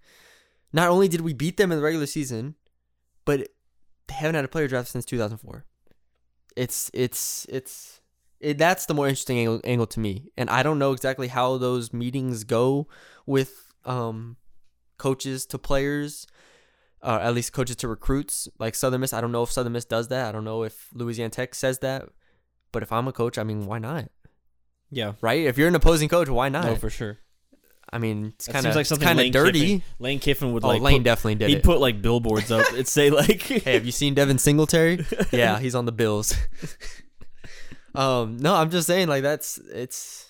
[0.72, 2.54] not only did we beat them in the regular season
[3.24, 3.48] but
[4.08, 5.64] they haven't had a player draft since 2004
[6.56, 8.00] it's it's it's
[8.42, 10.30] it, that's the more interesting angle, angle to me.
[10.36, 12.88] And I don't know exactly how those meetings go
[13.24, 14.36] with um
[14.98, 16.26] coaches to players,
[17.02, 18.48] uh, at least coaches to recruits.
[18.58, 20.28] Like Southern Miss, I don't know if Southern Miss does that.
[20.28, 22.08] I don't know if Louisiana Tech says that.
[22.70, 24.08] But if I'm a coach, I mean, why not?
[24.90, 25.12] Yeah.
[25.20, 25.44] Right?
[25.46, 26.64] If you're an opposing coach, why not?
[26.64, 27.18] No, for sure.
[27.92, 29.60] I mean, it's kind of like something kind of dirty.
[29.60, 30.80] Kiffin, Lane Kiffin would Oh, like.
[30.80, 31.62] Lane put, definitely did he'd it.
[31.62, 32.72] put like billboards up.
[32.72, 35.04] It'd say like, hey, have you seen Devin Singletary?
[35.30, 36.34] yeah, he's on the Bills.
[37.94, 40.26] um, no, I'm just saying, like that's it's.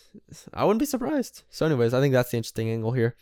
[0.52, 1.42] I wouldn't be surprised.
[1.50, 3.14] So, anyways, I think that's the interesting angle here.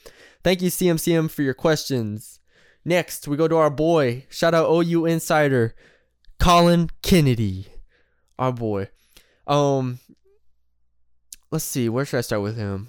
[0.42, 2.39] Thank you, CMCM, for your questions.
[2.84, 4.26] Next, we go to our boy.
[4.30, 5.74] Shout out OU insider,
[6.38, 7.66] Colin Kennedy,
[8.38, 8.88] our boy.
[9.46, 9.98] Um,
[11.50, 11.88] let's see.
[11.88, 12.88] Where should I start with him?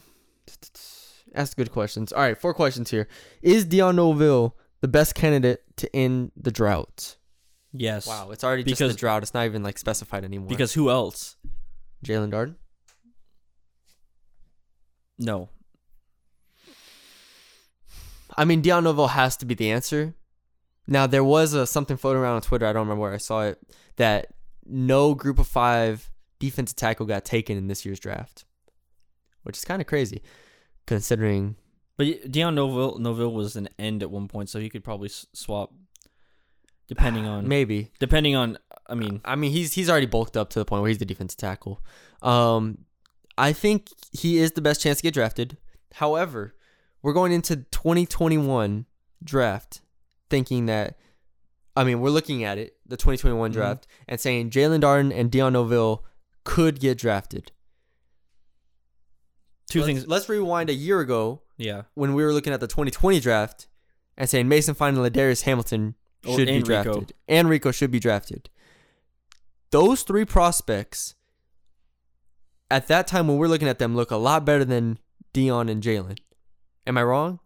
[1.35, 2.11] Ask good questions.
[2.13, 3.07] All right, four questions here.
[3.41, 7.17] Is Dion Novil the best candidate to end the drought?
[7.73, 8.05] Yes.
[8.07, 9.23] Wow, it's already just the Because- drought.
[9.23, 10.49] It's not even like specified anymore.
[10.49, 11.35] Because who else?
[12.05, 12.55] Jaelon Darden.
[15.19, 15.49] No.
[18.37, 20.15] I mean, Deion Novil has to be the answer.
[20.87, 22.65] Now there was a, something floating around on Twitter.
[22.65, 23.59] I don't remember where I saw it
[23.97, 24.27] that
[24.65, 28.45] no group of five defensive tackle got taken in this year's draft,
[29.43, 30.21] which is kind of crazy,
[30.87, 31.55] considering.
[31.97, 35.71] But Deion Novil, Novil was an end at one point, so he could probably swap.
[36.87, 37.91] Depending on maybe.
[37.99, 40.89] depending on, I mean, I mean, he's he's already bulked up to the point where
[40.89, 41.81] he's the defensive tackle.
[42.21, 42.79] Um,
[43.37, 45.57] I think he is the best chance to get drafted.
[45.93, 46.55] However,
[47.01, 48.85] we're going into 2021
[49.23, 49.81] draft
[50.29, 50.97] thinking that,
[51.75, 53.53] I mean, we're looking at it, the 2021 Mhm.
[53.53, 56.05] draft, and saying Jaelon Darden and Deion Novil
[56.43, 57.51] could get drafted.
[59.69, 60.07] 2 let's, things.
[60.07, 61.83] Let's rewind a year ago Yeah.
[61.93, 63.67] when we were looking at the 2020 draft
[64.17, 66.83] and saying Mason Fine and Ladarius Hamilton should be and Rico.
[66.83, 67.13] drafted.
[67.27, 68.49] And Rico should be drafted.
[69.71, 71.15] Those three prospects
[72.69, 74.99] at that time when we're looking at them look a lot better than
[75.33, 76.17] Dion and Jaelon.
[76.87, 77.39] Am I wrong?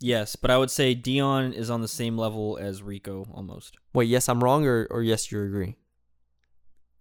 [0.00, 3.76] Yes, but I would say Dion is on the same level as Rico almost.
[3.92, 5.76] Wait, yes, I'm wrong, or, or yes, you agree?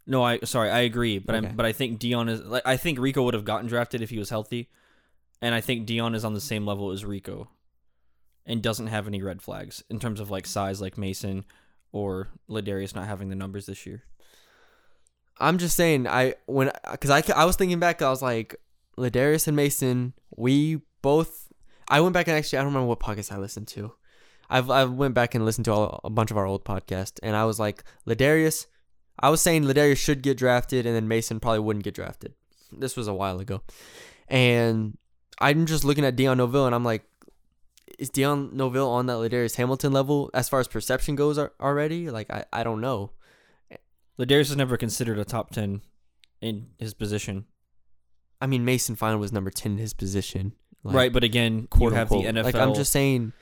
[0.07, 1.49] No, I sorry, I agree, but Okay.
[1.49, 4.09] I'm but I think Dion is like I think Rico would have gotten drafted if
[4.09, 4.69] he was healthy,
[5.41, 7.49] and I think Dion is on the same level as Rico,
[8.45, 11.43] and doesn't have any red flags in terms of like size, like Mason
[11.91, 14.03] or Ladarius not having the numbers this year.
[15.39, 18.55] I'm just saying, I when because I, I was thinking back, I was like,
[18.97, 21.51] Ladarius and Mason, we both.
[21.89, 23.93] I went back and actually I don't remember what podcast I listened to.
[24.49, 27.35] I've I went back and listened to all, a bunch of our old podcasts, and
[27.35, 28.65] I was like, Ladarius.
[29.19, 32.33] I was saying Ladarius should get drafted, and then Mason probably wouldn't get drafted.
[32.71, 33.61] This was a while ago,
[34.27, 34.97] and
[35.39, 37.03] I'm just looking at Dion Novil, and I'm like,
[37.97, 42.09] is Dion Novil on that Ladarius Hamilton level as far as perception goes already?
[42.09, 43.11] Like I, I don't know.
[44.19, 45.81] Ladarius is never considered a top ten
[46.41, 47.45] in his position,
[48.41, 50.53] I mean, Mason Fine was number ten in his position.
[50.83, 51.13] Like, right?
[51.13, 52.15] But again, you have the.
[52.17, 52.43] NFL.
[52.43, 53.33] Like I'm just saying,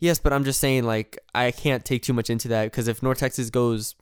[0.00, 3.02] yes, but I'm just saying like I can't take too much into that because if
[3.02, 3.94] North Texas goes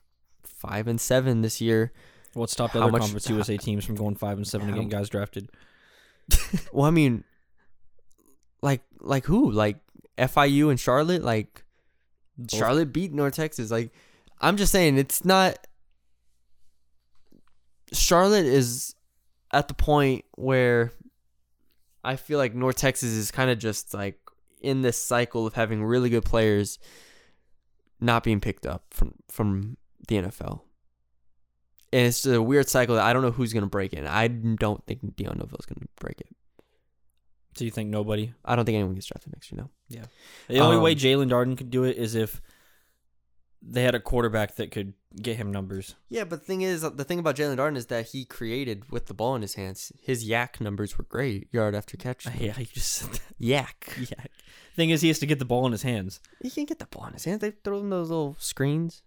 [0.44, 1.92] five and seven this year,
[2.34, 5.08] what stopped other much- Conference USA teams from going five and seven and getting guys
[5.08, 5.50] drafted?
[6.72, 7.24] well, I mean,
[8.62, 9.50] like like who?
[9.50, 9.76] Like
[10.16, 11.22] FIU and Charlotte?
[11.22, 11.62] Like
[12.37, 13.70] Both- Charlotte beat North Texas.
[13.70, 13.92] Like
[14.40, 15.58] I'm just saying, it's not.
[17.92, 18.94] Charlotte is
[19.52, 20.92] at the point where
[22.04, 24.18] I feel like North Texas is kind of just like
[24.61, 26.78] in this cycle of having really good players
[28.00, 29.76] not being picked up from from
[30.08, 30.61] the NFL.
[31.92, 34.06] And it's just a weird cycle that I don't know who's gonna break it.
[34.06, 36.28] I don't think Dion Novil's gonna break it.
[37.54, 38.32] So you think nobody?
[38.44, 39.62] I don't think anyone gets drafted next year.
[39.62, 39.70] No.
[39.88, 40.04] Yeah.
[40.48, 42.40] The only way Um, Jaelon Darden could do it is if
[43.62, 45.94] they had a quarterback that could get him numbers.
[46.09, 49.07] Yeah, but the thing is, the thing about Jaelon Darden is that he created with
[49.07, 49.92] the ball in his hands.
[50.01, 52.27] His YAC numbers were great, yard after catch.
[52.38, 53.21] Yeah, you just said that.
[53.40, 54.09] YAC.
[54.11, 54.25] Yeah.
[54.77, 56.21] Thing is, he has to get the ball in his hands.
[56.40, 57.40] He can't get the ball in his hands.
[57.40, 59.03] They throw him those little screens.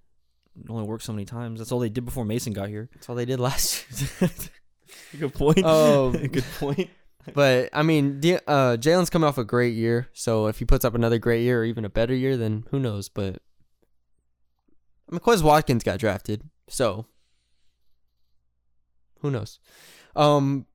[0.60, 1.60] It only worked so many times.
[1.60, 2.90] That's all they did before Mason got here.
[2.94, 3.86] That's all they did last
[4.22, 4.30] year.
[5.20, 5.64] Good point.
[5.64, 6.90] Um, Good point.
[7.34, 10.10] but I mean, uh, Jaelon's coming off a great year.
[10.12, 12.80] So if he puts up another great year or even a better year, then who
[12.80, 13.08] knows?
[13.08, 13.42] But
[15.12, 17.06] I Watkins got drafted, so
[19.20, 19.60] who knows?
[20.16, 20.66] Um,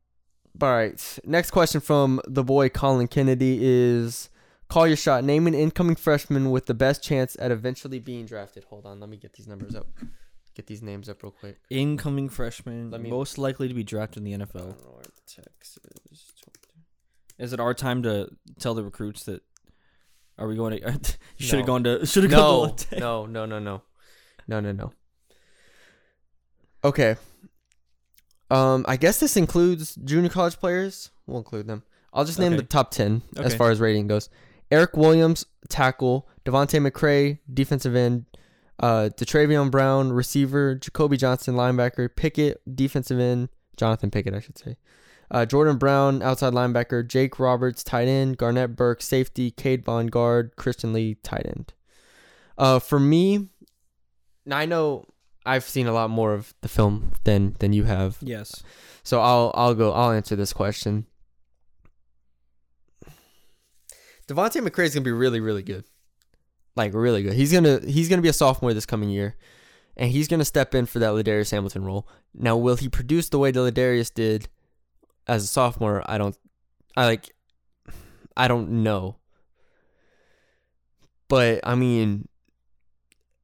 [0.61, 1.19] all right.
[1.25, 4.31] Next question from the boy Colin Kennedy is:
[4.69, 5.25] Call your shot.
[5.25, 8.65] Name an incoming freshman with the best chance at eventually being drafted.
[8.65, 9.87] Hold on, let me get these numbers up.
[10.55, 11.59] Get these names up real quick.
[11.69, 14.75] Incoming freshman, me- most likely to be drafted in the NFL.
[15.27, 15.79] Texas.
[17.39, 19.43] Is it our time to tell the recruits that?
[20.39, 20.93] Are we going to?
[21.39, 21.73] you should have No.
[21.75, 22.07] gone to.
[22.07, 23.01] Should have No, gone to.
[23.01, 23.83] No, no, no, no,
[24.49, 24.93] no, no, no.
[26.85, 27.17] Okay.
[28.51, 31.11] Um, I guess this includes junior college players.
[31.27, 31.83] We'll include them.
[32.13, 32.63] I'll just name Okay.
[32.63, 34.29] the top ten as far as rating goes.
[34.71, 36.29] Eric Williams, tackle.
[36.45, 38.27] Devontae McCray, defensive end.
[38.79, 40.75] Uh, Detravion Brown, receiver.
[40.77, 42.09] Jacoby Johnson, linebacker.
[42.15, 43.49] Pickett, defensive end.
[43.77, 44.77] Jonathan Pickett, I should say.
[45.31, 47.07] Uh, Jordan Brown, outside linebacker.
[47.07, 48.39] Jake Roberts, tight end.
[48.39, 49.51] Garnett Burke, safety.
[49.51, 50.55] Cade Bond, guard.
[50.57, 51.73] Christian Lee, tight end.
[52.57, 53.49] Uh, for me,
[54.47, 55.05] now I know
[55.45, 58.63] I've seen a lot more of the film than than you have, Yes.
[59.03, 59.93] so I'll I'll go.
[59.93, 61.07] I'll answer this question.
[64.29, 65.85] Devontae McCray is gonna be really really good,
[66.75, 67.35] like really good.
[67.35, 69.37] He's gonna he's gonna be a sophomore this coming year,
[69.97, 72.09] and he's gonna step in for that Ladarius Hamilton role.
[72.35, 74.49] Now, will he produce the way that Ladarius did
[75.29, 76.03] as a sophomore?
[76.11, 76.37] I don't.
[76.97, 77.31] I like.
[78.37, 79.17] I don't know.
[81.29, 82.29] But I mean,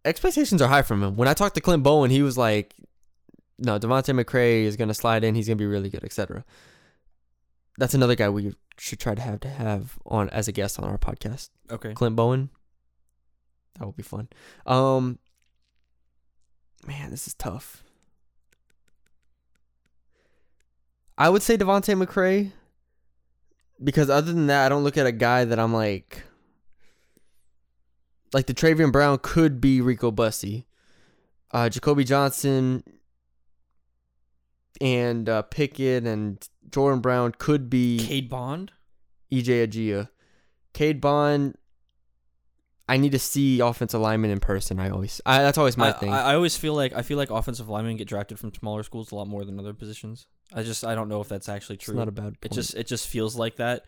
[0.05, 1.17] expectations are high from him.
[1.17, 2.75] When I talked to Clint Bowen, he was like,
[3.59, 5.35] "No, Devontae McCray is gonna slide in.
[5.35, 6.45] He's gonna be really good, etc."
[7.79, 10.89] That's another guy we should try to have to have on as a guest on
[10.89, 11.51] our podcast.
[11.71, 11.95] Okay.
[11.95, 12.51] Clint Bowen.
[13.79, 14.29] That would be fun.
[14.67, 15.19] Um,
[16.87, 17.83] man, this is tough.
[21.17, 22.53] I would say Devontae McCray
[23.83, 26.23] because other than that, I don't look at a guy that I'm like,
[28.33, 30.67] like the Travion Brown could be Rico Bussey,
[31.51, 32.83] uh, Jacoby Johnson,
[34.81, 38.73] and uh, Pickett and Jordan Brown could be Cade Bond.
[39.33, 40.09] EJ Agia.
[40.73, 41.57] Cade Bond,
[42.89, 44.79] I need to see offensive linemen in person.
[44.81, 46.13] I always, I, that's always my I, thing.
[46.13, 49.13] I, I always feel like I feel like offensive linemen get drafted from smaller schools
[49.13, 50.27] a lot more than other positions.
[50.55, 51.93] I just I don't know if that's actually true.
[51.93, 52.25] it's not a bad.
[52.25, 52.39] Point.
[52.43, 53.85] it just it just feels like that.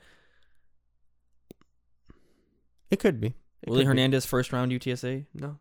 [2.91, 3.35] it could be.
[3.67, 3.87] Willie could be.
[3.89, 5.27] Hernandez first round UTSA.
[5.35, 5.59] No,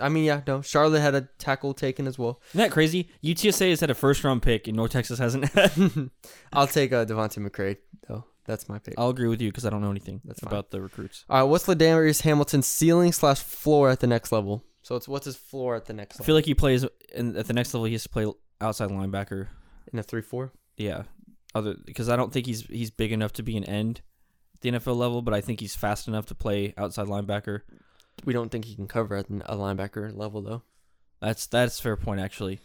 [0.00, 0.62] I mean yeah, no.
[0.62, 2.40] Charlotte had a tackle taken as well.
[2.50, 3.08] Isn't that crazy?
[3.24, 5.50] UTSA has had a first round pick and North Texas hasn't.
[6.52, 7.76] I'll take uh, Devontae McCray
[8.08, 8.24] though.
[8.46, 8.94] That's my pick.
[8.96, 10.52] I'll agree with you because I don't know anything That's fine.
[10.52, 11.24] about the recruits.
[11.28, 14.64] All right, what's Ladarius Hamilton's ceiling slash floor at the next level?
[14.82, 16.24] So it's what's his floor at the next level?
[16.24, 17.86] I feel like he plays in, at the next level.
[17.86, 18.26] He has to play
[18.60, 19.48] outside linebacker.
[19.92, 20.52] in a three four.
[20.76, 21.02] Yeah,
[21.56, 24.00] other because I don't think he's he's big enough to be an end
[24.60, 27.60] the NFL level, but I think he's fast enough to play outside linebacker.
[28.24, 30.62] We don't think he can cover at a linebacker level though.
[31.20, 32.60] That's that's a fair point actually.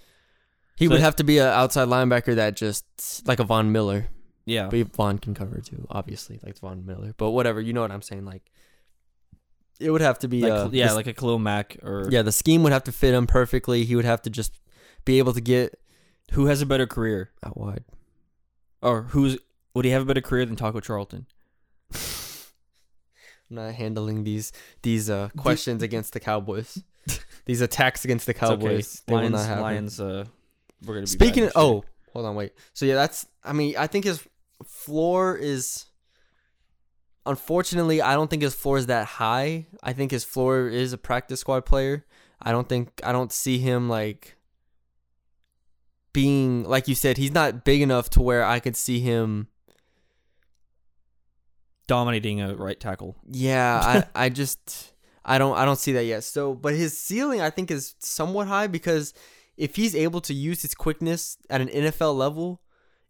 [0.78, 4.08] He So- would have to be an outside linebacker that just like a Von Miller.
[4.46, 7.14] Yeah, But Von can cover too, obviously, like Von Miller.
[7.18, 8.26] But whatever, you know what I'm saying.
[8.26, 8.52] Like,
[9.80, 12.24] it would have to be, like, uh, yeah, the- like a Khalil Mack or yeah.
[12.24, 13.84] The scheme would have to fit him perfectly.
[13.86, 14.54] He would have to just
[15.06, 15.80] be able to get
[16.32, 17.84] who has a better career out wide.
[18.82, 19.38] or who's
[19.76, 21.28] would he have a better career than Taco Charlton?
[23.52, 26.82] Not handling these these uh questions against the Cowboys.
[27.46, 29.04] these attacks against the Cowboys.
[29.10, 29.16] Okay.
[29.16, 29.48] Lions.
[29.48, 30.00] Lions.
[30.00, 30.26] Uh,
[30.86, 31.84] we're gonna be Speaking of, oh,
[32.14, 32.54] hold on, wait.
[32.74, 33.28] So yeah, that's.
[33.44, 34.26] I mean, I think his
[34.66, 35.86] floor is.
[37.26, 39.68] Unfortunately, I don't think his floor is that high.
[39.84, 42.06] I think his floor is a practice squad player.
[42.42, 44.38] I don't think I don't see him like
[46.14, 47.18] being like you said.
[47.18, 49.48] He's not big enough to where I could see him.
[51.92, 53.18] Dominating a right tackle.
[53.30, 54.94] Yeah, I I just
[55.26, 56.24] I don't I don't see that yet.
[56.24, 59.14] So, but his ceiling I think is somewhat high because
[59.58, 62.62] if he's able to use his quickness at an NFL level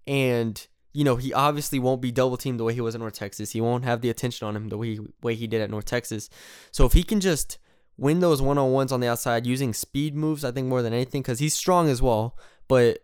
[0.07, 3.13] and you know, he obviously won't be double teamed the way he was at North
[3.13, 3.51] Texas.
[3.51, 5.85] He won't have the attention on him the way he, way he did at North
[5.85, 6.27] Texas.
[6.71, 7.59] So if he can just
[7.97, 10.91] win those one on ones on the outside using speed moves, I think more than
[10.91, 12.35] anything, because he's strong as well.
[12.67, 12.99] But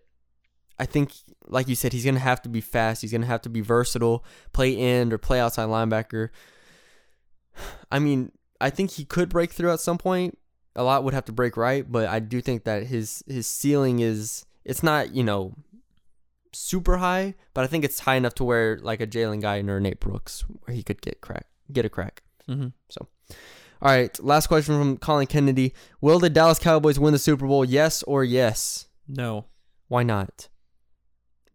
[0.79, 1.13] I think,
[1.47, 3.01] like you said, he's gonna have to be fast.
[3.01, 6.29] He's gonna have to be versatile, play end or play outside linebacker.
[7.91, 10.37] I mean, I think he could break through at some point.
[10.75, 13.99] A lot would have to break right, but I do think that his his ceiling
[13.99, 15.53] is it's not you know
[16.53, 19.79] super high, but I think it's high enough to where like a Jalen Guy or
[19.79, 22.23] Nate Brooks, where he could get crack get a crack.
[22.49, 22.67] Mm-hmm.
[23.79, 27.65] All right, last question from Colin Kennedy: Will the Dallas Cowboys win the Super Bowl?
[27.65, 28.87] Yes or yes?
[29.07, 29.45] No,
[29.87, 30.49] Why not?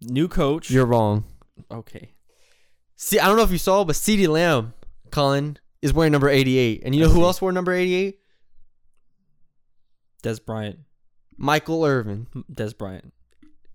[0.05, 0.71] New coach.
[0.71, 1.25] You're wrong.
[1.71, 2.11] okay.
[2.97, 4.75] See, I don't know if you saw, but CeeDee Lamb,
[5.11, 6.83] Colin, is wearing number 88.
[6.85, 8.19] And you know who else wore number 88?
[10.23, 10.79] Dez Bryant.
[11.37, 13.13] Michael Irvin, Dez Bryant.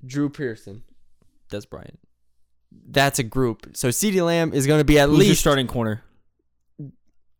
[0.05, 0.83] Drew Pearson.
[1.51, 1.99] Dez Bryant.
[2.71, 3.71] That's a group.
[3.75, 5.41] So CeeDee Lamb is going to be at Who's your least.
[5.41, 6.03] starting corner?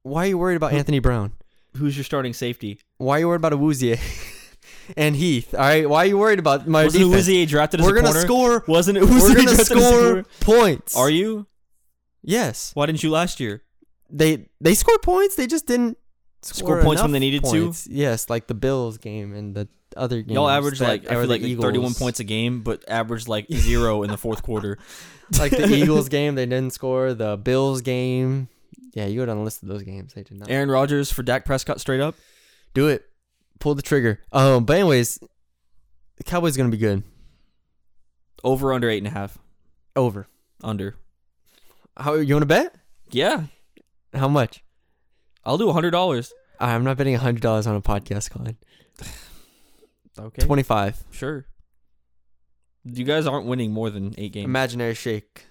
[0.04, 1.34] Why are you worried about Who- Anthony Brown?
[1.78, 2.80] Who's your starting safety?
[2.97, 4.00] Why are you worried about a Awuzie
[4.95, 5.54] and Heath?
[5.54, 7.28] All right, why are you worried about my Wasn't defense?
[7.28, 8.26] Uzier drafted as We're a gonna corner?
[8.26, 8.63] score.
[8.67, 9.02] Wasn't it?
[9.04, 10.26] We're gonna drafted as a score corner?
[10.39, 10.95] points.
[10.95, 11.47] Are you?
[12.23, 12.71] Yes.
[12.73, 13.63] Why didn't you last year?
[14.10, 15.36] They they scored points.
[15.36, 15.97] They just didn't
[16.43, 17.50] Score points when enough they needed to?
[17.50, 17.88] points.
[17.89, 20.32] Yes, like the Bills game and the other games.
[20.36, 22.86] Y'all averaged that- like I or feel the like, like 31 points a game, but
[22.88, 24.78] averaged like zero in the fourth quarter.
[25.39, 27.13] like the Eagles game, they didn't score.
[27.13, 28.47] The Bills game,
[28.93, 30.13] yeah, you go down the list of those games.
[30.13, 32.15] They did not Aaron Rodgers for Dak Prescott straight up.
[32.73, 33.04] do it.
[33.60, 34.19] Pull the trigger.
[34.31, 35.19] Um, but anyways,
[36.17, 37.03] the Cowboys gonna be good.
[38.43, 39.37] Over under eight and a half.
[39.95, 40.27] Over.
[40.63, 40.95] Under.
[41.97, 42.75] How you want to bet?
[43.10, 43.43] Yeah,
[44.13, 44.63] How much?
[45.43, 46.33] I'll do a hundred dollars.
[46.60, 48.58] I'm not betting a hundred dollars on a podcast, Colin.
[50.19, 51.03] Okay, Twenty five.
[51.12, 51.45] sure.
[52.83, 54.45] You guys aren't winning more than eight games.
[54.45, 55.45] Imaginary shake.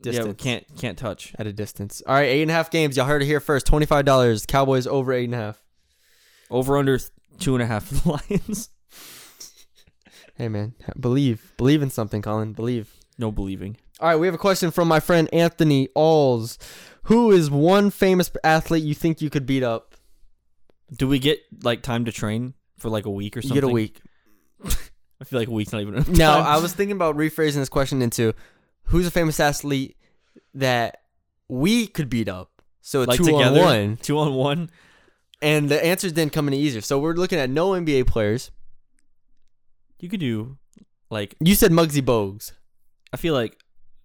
[0.00, 0.24] Distance.
[0.24, 1.34] Yeah, we can't can't touch.
[1.38, 2.02] at a distance.
[2.06, 2.96] All right, eight and a half games.
[2.96, 3.66] Y'all heard it here first.
[3.66, 4.46] Twenty five dollars.
[4.46, 5.62] Cowboys over eight and a half.
[6.50, 7.00] Over under
[7.38, 8.70] two and a half Lions.
[10.36, 12.52] Hey man, believe, believe in something, Colin.
[12.52, 12.92] Believe.
[13.18, 13.78] No believing.
[14.00, 16.58] All right, we have a question from my friend Anthony Alls.
[17.04, 19.94] Who is one famous athlete you think you could beat up?
[20.94, 23.54] Do we get like time to train for like a week or You something?
[23.62, 24.00] get a week.
[25.18, 26.40] I feel like a week's not even enough Now.
[26.40, 28.34] I was thinking about rephrasing this question into
[28.84, 29.96] who's a famous athlete
[30.54, 30.98] that
[31.48, 32.50] we could beat up.
[32.82, 33.96] So a like two together, on one.
[33.96, 34.70] two on one.
[35.42, 36.80] And the answers didn't come any easier.
[36.80, 38.50] So we're looking at no NBA players.
[40.00, 40.56] You could do
[41.10, 42.52] like You said Muggsy Bogues.
[43.12, 43.56] I feel like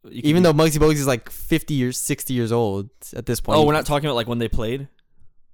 [0.04, 3.58] you Even though Muggsy Bogues is like 50 years, 60 years old at this point.
[3.58, 4.88] oh, we're not talking about like when they played.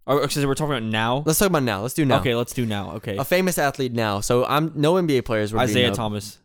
[0.06, 1.24] Or because we're talking about now.
[1.26, 1.82] Let's talk about now.
[1.82, 2.20] Let's do now.
[2.22, 2.94] Okay, let's do now.
[2.94, 4.22] Okay, A famous athlete now.
[4.22, 5.54] So I'm no NBA players.
[5.54, 5.92] We're Isaiah.
[5.92, 6.40] Thomas.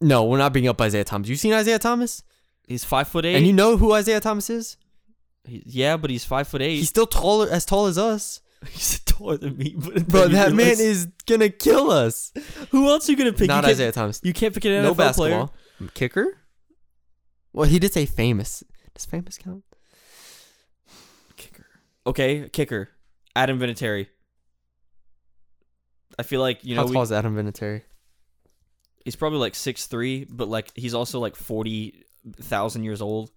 [0.00, 1.28] No, we're not beating up Isaiah Thomas.
[1.28, 2.24] You seen Isaiah Thomas?
[2.66, 3.36] He's five foot eight.
[3.36, 4.76] And you know who Isaiah Thomas is?
[5.44, 6.76] He- yeah, but he's five foot eight.
[6.76, 8.40] He's still taller, as tall as us.
[8.70, 9.74] he's taller than me.
[9.76, 12.32] But Bro, then you that man realize- is gonna kill us.
[12.70, 13.48] Who else are you gonna pick?
[13.48, 14.20] Not you can't- Isaiah Thomas.
[14.22, 15.06] You can't pick an NFL No player.
[15.06, 15.54] basketball.
[15.94, 16.38] Kicker?
[17.52, 18.62] Well, he did say famous.
[18.94, 19.64] Does famous count?
[21.36, 21.66] Kicker.
[22.06, 22.88] Okay, kicker.
[23.36, 24.06] Adam Vinatieri.
[26.18, 27.82] I feel like you know How we- tall is Adam Vinatieri?
[29.04, 32.04] he's probably like six three, but like he's also like forty
[32.40, 33.30] thousand years old.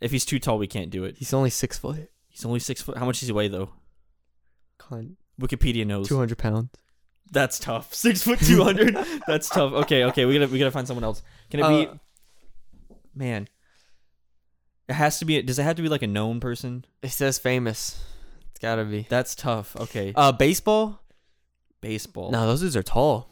[0.00, 1.16] If he's too tall, we can't do it.
[1.18, 2.10] He's only six foot.
[2.42, 2.96] He's only six foot.
[2.98, 3.70] How much does he weigh though?
[4.76, 6.08] Con- Wikipedia knows.
[6.08, 6.70] Two hundred pounds.
[7.30, 7.94] That's tough.
[7.94, 8.96] Six foot two hundred.
[9.28, 9.72] That's tough.
[9.72, 10.24] Okay, okay.
[10.24, 11.22] We gotta we gotta find someone else.
[11.50, 11.86] Can it be?
[11.86, 11.94] Uh,
[13.14, 13.48] Man,
[14.88, 15.40] it has to be.
[15.40, 16.84] Does it have to be like a known person?
[17.00, 18.02] It says famous.
[18.50, 19.06] It's gotta be.
[19.08, 19.76] That's tough.
[19.76, 21.00] Okay, Uh, baseball?
[21.80, 22.32] baseball.
[22.32, 23.28] No, those dudes are tall.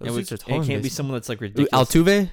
[0.00, 0.60] Those and we, dudes are tall.
[0.60, 1.88] It can't be someone that's like Ooh, ridiculous.
[1.88, 2.30] Altuve?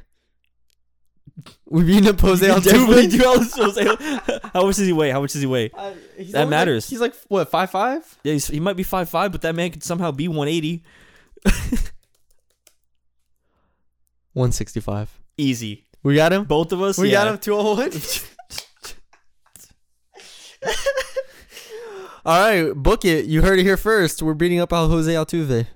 [1.68, 3.56] We beating up Jose You definitely Altuve?
[3.56, 5.10] do Jose- How much does he weigh?
[5.10, 5.72] How much does he weigh?
[5.74, 6.90] Uh, he's That only like- matters.
[6.90, 8.18] he's like what five five?
[8.24, 10.84] Yeah, he's, he might be five five, but that man could somehow be one eighty.
[14.34, 15.12] One sixty five.
[15.38, 15.86] Easy.
[16.02, 16.46] We got him.
[16.46, 16.98] Both of us.
[16.98, 17.24] We yeah.
[17.24, 17.92] got him two oh one.
[22.26, 23.26] All right, book it.
[23.26, 24.22] You heard it here first.
[24.24, 25.68] We're beating up Al Jose Altuve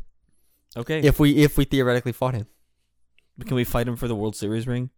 [0.77, 1.01] Okay.
[1.01, 2.47] if we if we theoretically fought him.
[3.45, 4.89] Can we fight him for the World Series ring?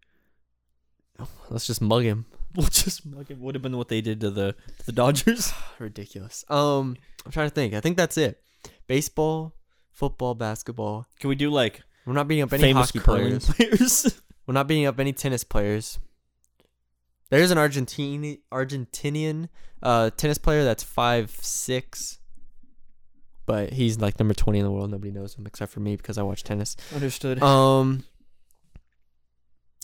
[1.50, 2.26] Let's just mug him.
[2.56, 4.56] We'll just like it would have been what they did to the
[4.88, 5.54] the Dodgers.
[5.80, 6.44] Ridiculous.
[6.50, 7.76] Um, I'm trying to think.
[7.76, 8.42] I think that's it.
[8.88, 9.54] Baseball,
[9.92, 11.06] football, basketball.
[11.20, 13.46] Can we do like We're not beating up any famous hockey players.
[13.48, 14.20] players?
[14.48, 16.00] We're not beating up any tennis players.
[17.30, 19.50] There's an Argentine Argentinian
[19.84, 22.18] uh, tennis player that's five six,
[23.46, 24.90] but he's like number twenty in the world.
[24.90, 26.76] Nobody knows him except for me because I watch tennis.
[26.96, 27.44] Understood.
[27.44, 28.06] Um,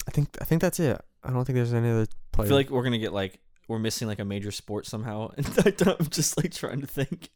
[0.07, 0.99] I think I think that's it.
[1.26, 2.05] I don't think there's any other
[2.38, 5.47] I feel like we're gonna get like we're missing like a major sport somehow, and
[5.59, 7.30] I I'm just like trying to think.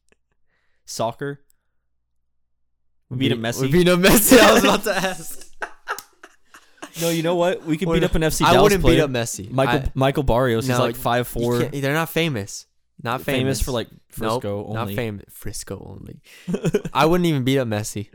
[0.85, 1.41] Soccer.
[3.09, 3.61] We beat up Messi.
[3.61, 4.39] We beat up Messi.
[4.39, 5.51] I was about to ask.
[7.01, 7.63] no, you know what?
[7.63, 8.95] We could beat up an FC Dallas I wouldn't player.
[8.97, 9.49] beat up Messi.
[9.51, 10.67] Michael I- Michael Barrios.
[10.67, 11.59] No, like five four.
[11.59, 12.65] They're not famous.
[13.01, 13.39] Not famous.
[13.39, 14.73] famous for like Nope, Frisco only.
[14.73, 15.25] Not famous.
[15.29, 16.21] Frisco only.
[16.93, 18.09] I wouldn't even beat up Messi.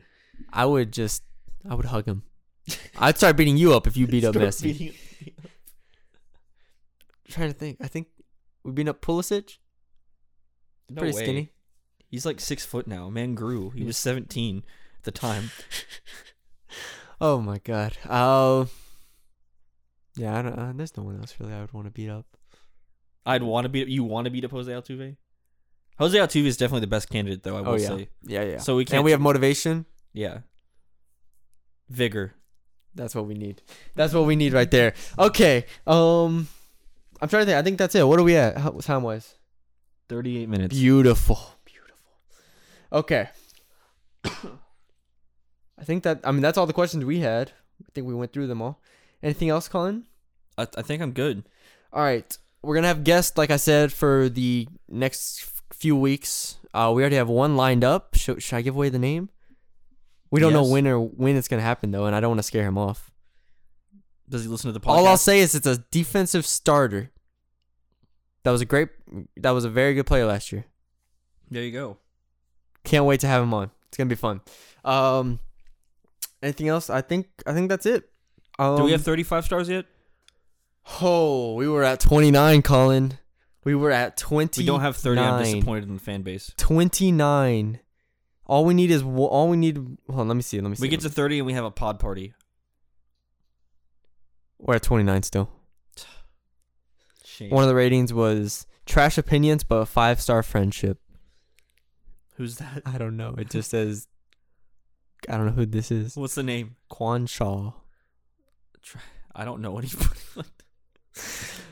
[0.52, 1.22] I would just,
[1.68, 2.22] I would hug him.
[2.98, 4.94] I'd start beating you up if you beat up Messi.
[7.28, 7.78] Trying to think.
[7.80, 8.08] I think
[8.64, 9.58] we beat up Pulisic.
[10.90, 11.22] No Pretty way.
[11.22, 11.52] skinny.
[12.10, 13.08] He's like six foot now.
[13.10, 13.70] Man grew.
[13.70, 14.62] He was seventeen
[14.98, 15.50] at the time.
[17.20, 17.96] Oh my god.
[18.08, 18.66] Uh,
[20.16, 22.26] yeah, I don't, uh, there's no one else really I would want to beat up.
[23.24, 23.88] I'd want to beat.
[23.88, 25.16] You want to beat up Jose Altuve?
[25.98, 27.56] Jose Altuve is definitely the best candidate, though.
[27.56, 28.08] I will oh yeah, say.
[28.24, 28.58] yeah, yeah.
[28.58, 28.96] So we can't.
[28.96, 29.86] and we have motivation.
[30.12, 30.38] yeah.
[31.88, 32.34] Vigor.
[32.94, 33.62] That's what we need.
[33.94, 34.94] That's what we need right there.
[35.18, 35.66] Okay.
[35.86, 36.48] Um,
[37.20, 37.58] I'm trying to think.
[37.58, 38.06] I think that's it.
[38.06, 38.58] What are we at?
[38.58, 39.34] How, time wise?
[40.08, 40.76] Thirty-eight minutes.
[40.76, 41.38] Beautiful.
[41.64, 42.10] Beautiful.
[42.92, 43.28] Okay.
[44.24, 47.52] I think that I mean that's all the questions we had.
[47.82, 48.80] I think we went through them all.
[49.22, 50.04] Anything else, Colin?
[50.56, 51.44] I, I think I'm good.
[51.92, 52.36] All right.
[52.62, 56.58] We're gonna have guests, like I said, for the next few weeks.
[56.72, 58.14] Uh, we already have one lined up.
[58.14, 59.30] Should, should I give away the name?
[60.30, 62.44] We don't know when or when it's gonna happen though, and I don't want to
[62.44, 63.12] scare him off.
[64.28, 64.90] Does he listen to the podcast?
[64.96, 67.10] All I'll say is it's a defensive starter.
[68.44, 68.88] That was a great.
[69.36, 70.64] That was a very good player last year.
[71.50, 71.98] There you go.
[72.84, 73.70] Can't wait to have him on.
[73.88, 74.40] It's gonna be fun.
[74.84, 75.38] Um,
[76.42, 76.90] anything else?
[76.90, 78.08] I think I think that's it.
[78.58, 79.86] Um, Do we have 35 stars yet?
[81.00, 83.18] Oh, we were at twenty nine, Colin.
[83.64, 84.62] We were at twenty.
[84.62, 85.20] We don't have 30.
[85.20, 86.52] I'm disappointed in the fan base.
[86.58, 87.80] Twenty nine.
[88.46, 89.76] All we need is all we need.
[89.76, 90.60] Hold on, let me see.
[90.60, 90.82] Let me see.
[90.82, 92.34] We get to 30 and we have a pod party.
[94.58, 95.50] We're at twenty nine still.
[97.24, 97.50] Shame.
[97.50, 100.98] One of the ratings was trash opinions, but a five star friendship.
[102.36, 102.82] Who's that?
[102.86, 103.34] I don't know.
[103.36, 104.08] It just says.
[105.28, 106.16] I don't know who this is.
[106.16, 106.76] What's the name?
[106.90, 107.72] Quan Shaw.
[109.34, 110.20] I don't know anybody.
[110.36, 110.46] like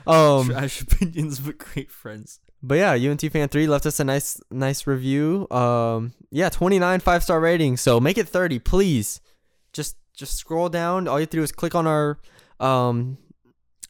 [0.06, 2.40] Um, Trash opinions, but great friends.
[2.62, 5.48] But yeah, UNT fan three left us a nice nice review.
[5.50, 7.76] Um, yeah, 29 five star rating.
[7.76, 9.20] So make it 30, please.
[9.72, 11.06] Just just scroll down.
[11.08, 12.18] All you have to do is click on our
[12.62, 13.18] um,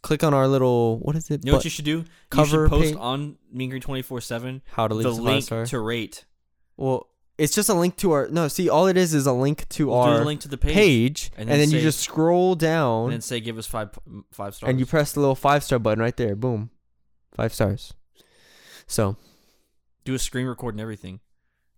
[0.03, 1.45] click on our little what is it?
[1.45, 2.05] You know what you should do?
[2.31, 5.11] cover you should post page- on Mean Green twenty four seven how to leave the
[5.11, 5.67] us a five link star.
[5.67, 6.25] to rate.
[6.77, 7.09] Well,
[7.39, 8.49] it's just a link to our no.
[8.49, 11.31] See, all it is is a link to Do our link to the page, page,
[11.37, 13.91] and and then then, you just scroll down and then say give us five
[14.33, 14.71] five stars.
[14.71, 16.35] and you press the little five star button right there.
[16.37, 16.71] Boom,
[17.35, 17.95] five stars.
[18.87, 19.17] So
[20.05, 21.21] do a screen record and everything.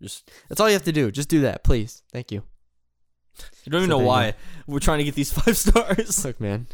[0.03, 1.11] Just that's all you have to do.
[1.11, 2.03] Just do that, please.
[2.12, 2.42] Thank you.
[3.64, 4.34] you don't even So know there you why
[4.66, 6.24] we're trying to get these five stars.
[6.24, 6.66] Look, man,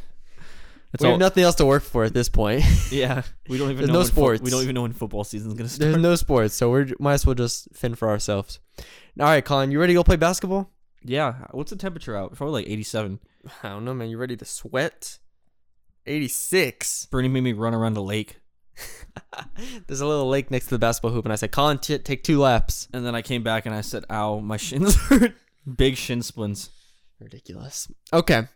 [0.92, 2.62] That's we all- have nothing else to work for at this point.
[2.90, 4.42] Yeah, we don't even There's know no when fo- sports.
[4.42, 5.90] we don't even know when football season's gonna start.
[5.92, 8.58] There's no sports, so we might as well just fend for ourselves.
[8.78, 10.70] All right, Colin, you ready to go play basketball?
[11.04, 12.34] yeah, what's the temperature out?
[12.34, 13.20] Probably like 87.
[13.62, 14.08] I don't know, man.
[14.10, 15.18] You ready to sweat?
[16.06, 17.06] 86.
[17.06, 18.36] Bernie made me run around the lake,
[19.86, 22.22] There's a little lake next to the basketball hoop, and I said, Colin, t- take
[22.24, 22.88] two laps.
[22.92, 25.34] and then I came back and I said, "Ow, my shins hurt."
[25.76, 26.70] Big shin splints.
[27.20, 27.88] Ridiculous.
[28.12, 28.48] Okay.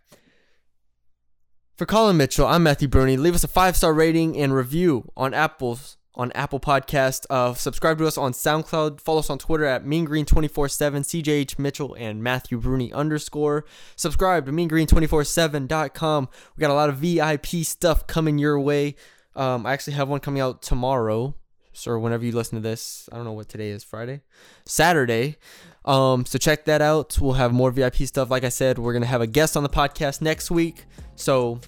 [1.76, 3.16] For Colin Mitchell, I'm Matthew Bruni.
[3.16, 7.26] Leave us a five star rating and review on Apple's on Apple Podcast.
[7.28, 9.00] Uh, subscribe to us on SoundCloud.
[9.00, 13.64] Follow us on Twitter at MeanGreen247, CJH Mitchell and Matthew Bruni underscore.
[13.96, 16.28] Subscribe to MeanGreen247.com.
[16.56, 18.94] We got a lot of VIP stuff coming your way.
[19.34, 21.34] Um, I actually have one coming out tomorrow.
[21.72, 24.20] So whenever you listen to this, I don't know what today is, Friday,
[24.64, 25.38] Saturday.
[25.84, 27.18] Um, so check that out.
[27.20, 28.30] We'll have more VIP stuff.
[28.30, 30.86] Like I said, we're gonna have a guest on the podcast next week.
[31.16, 31.60] So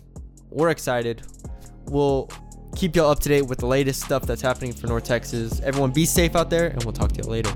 [0.51, 1.23] we're excited.
[1.87, 2.29] We'll
[2.75, 5.61] keep y'all up to date with the latest stuff that's happening for North Texas.
[5.61, 7.53] Everyone be safe out there, and we'll talk to you later.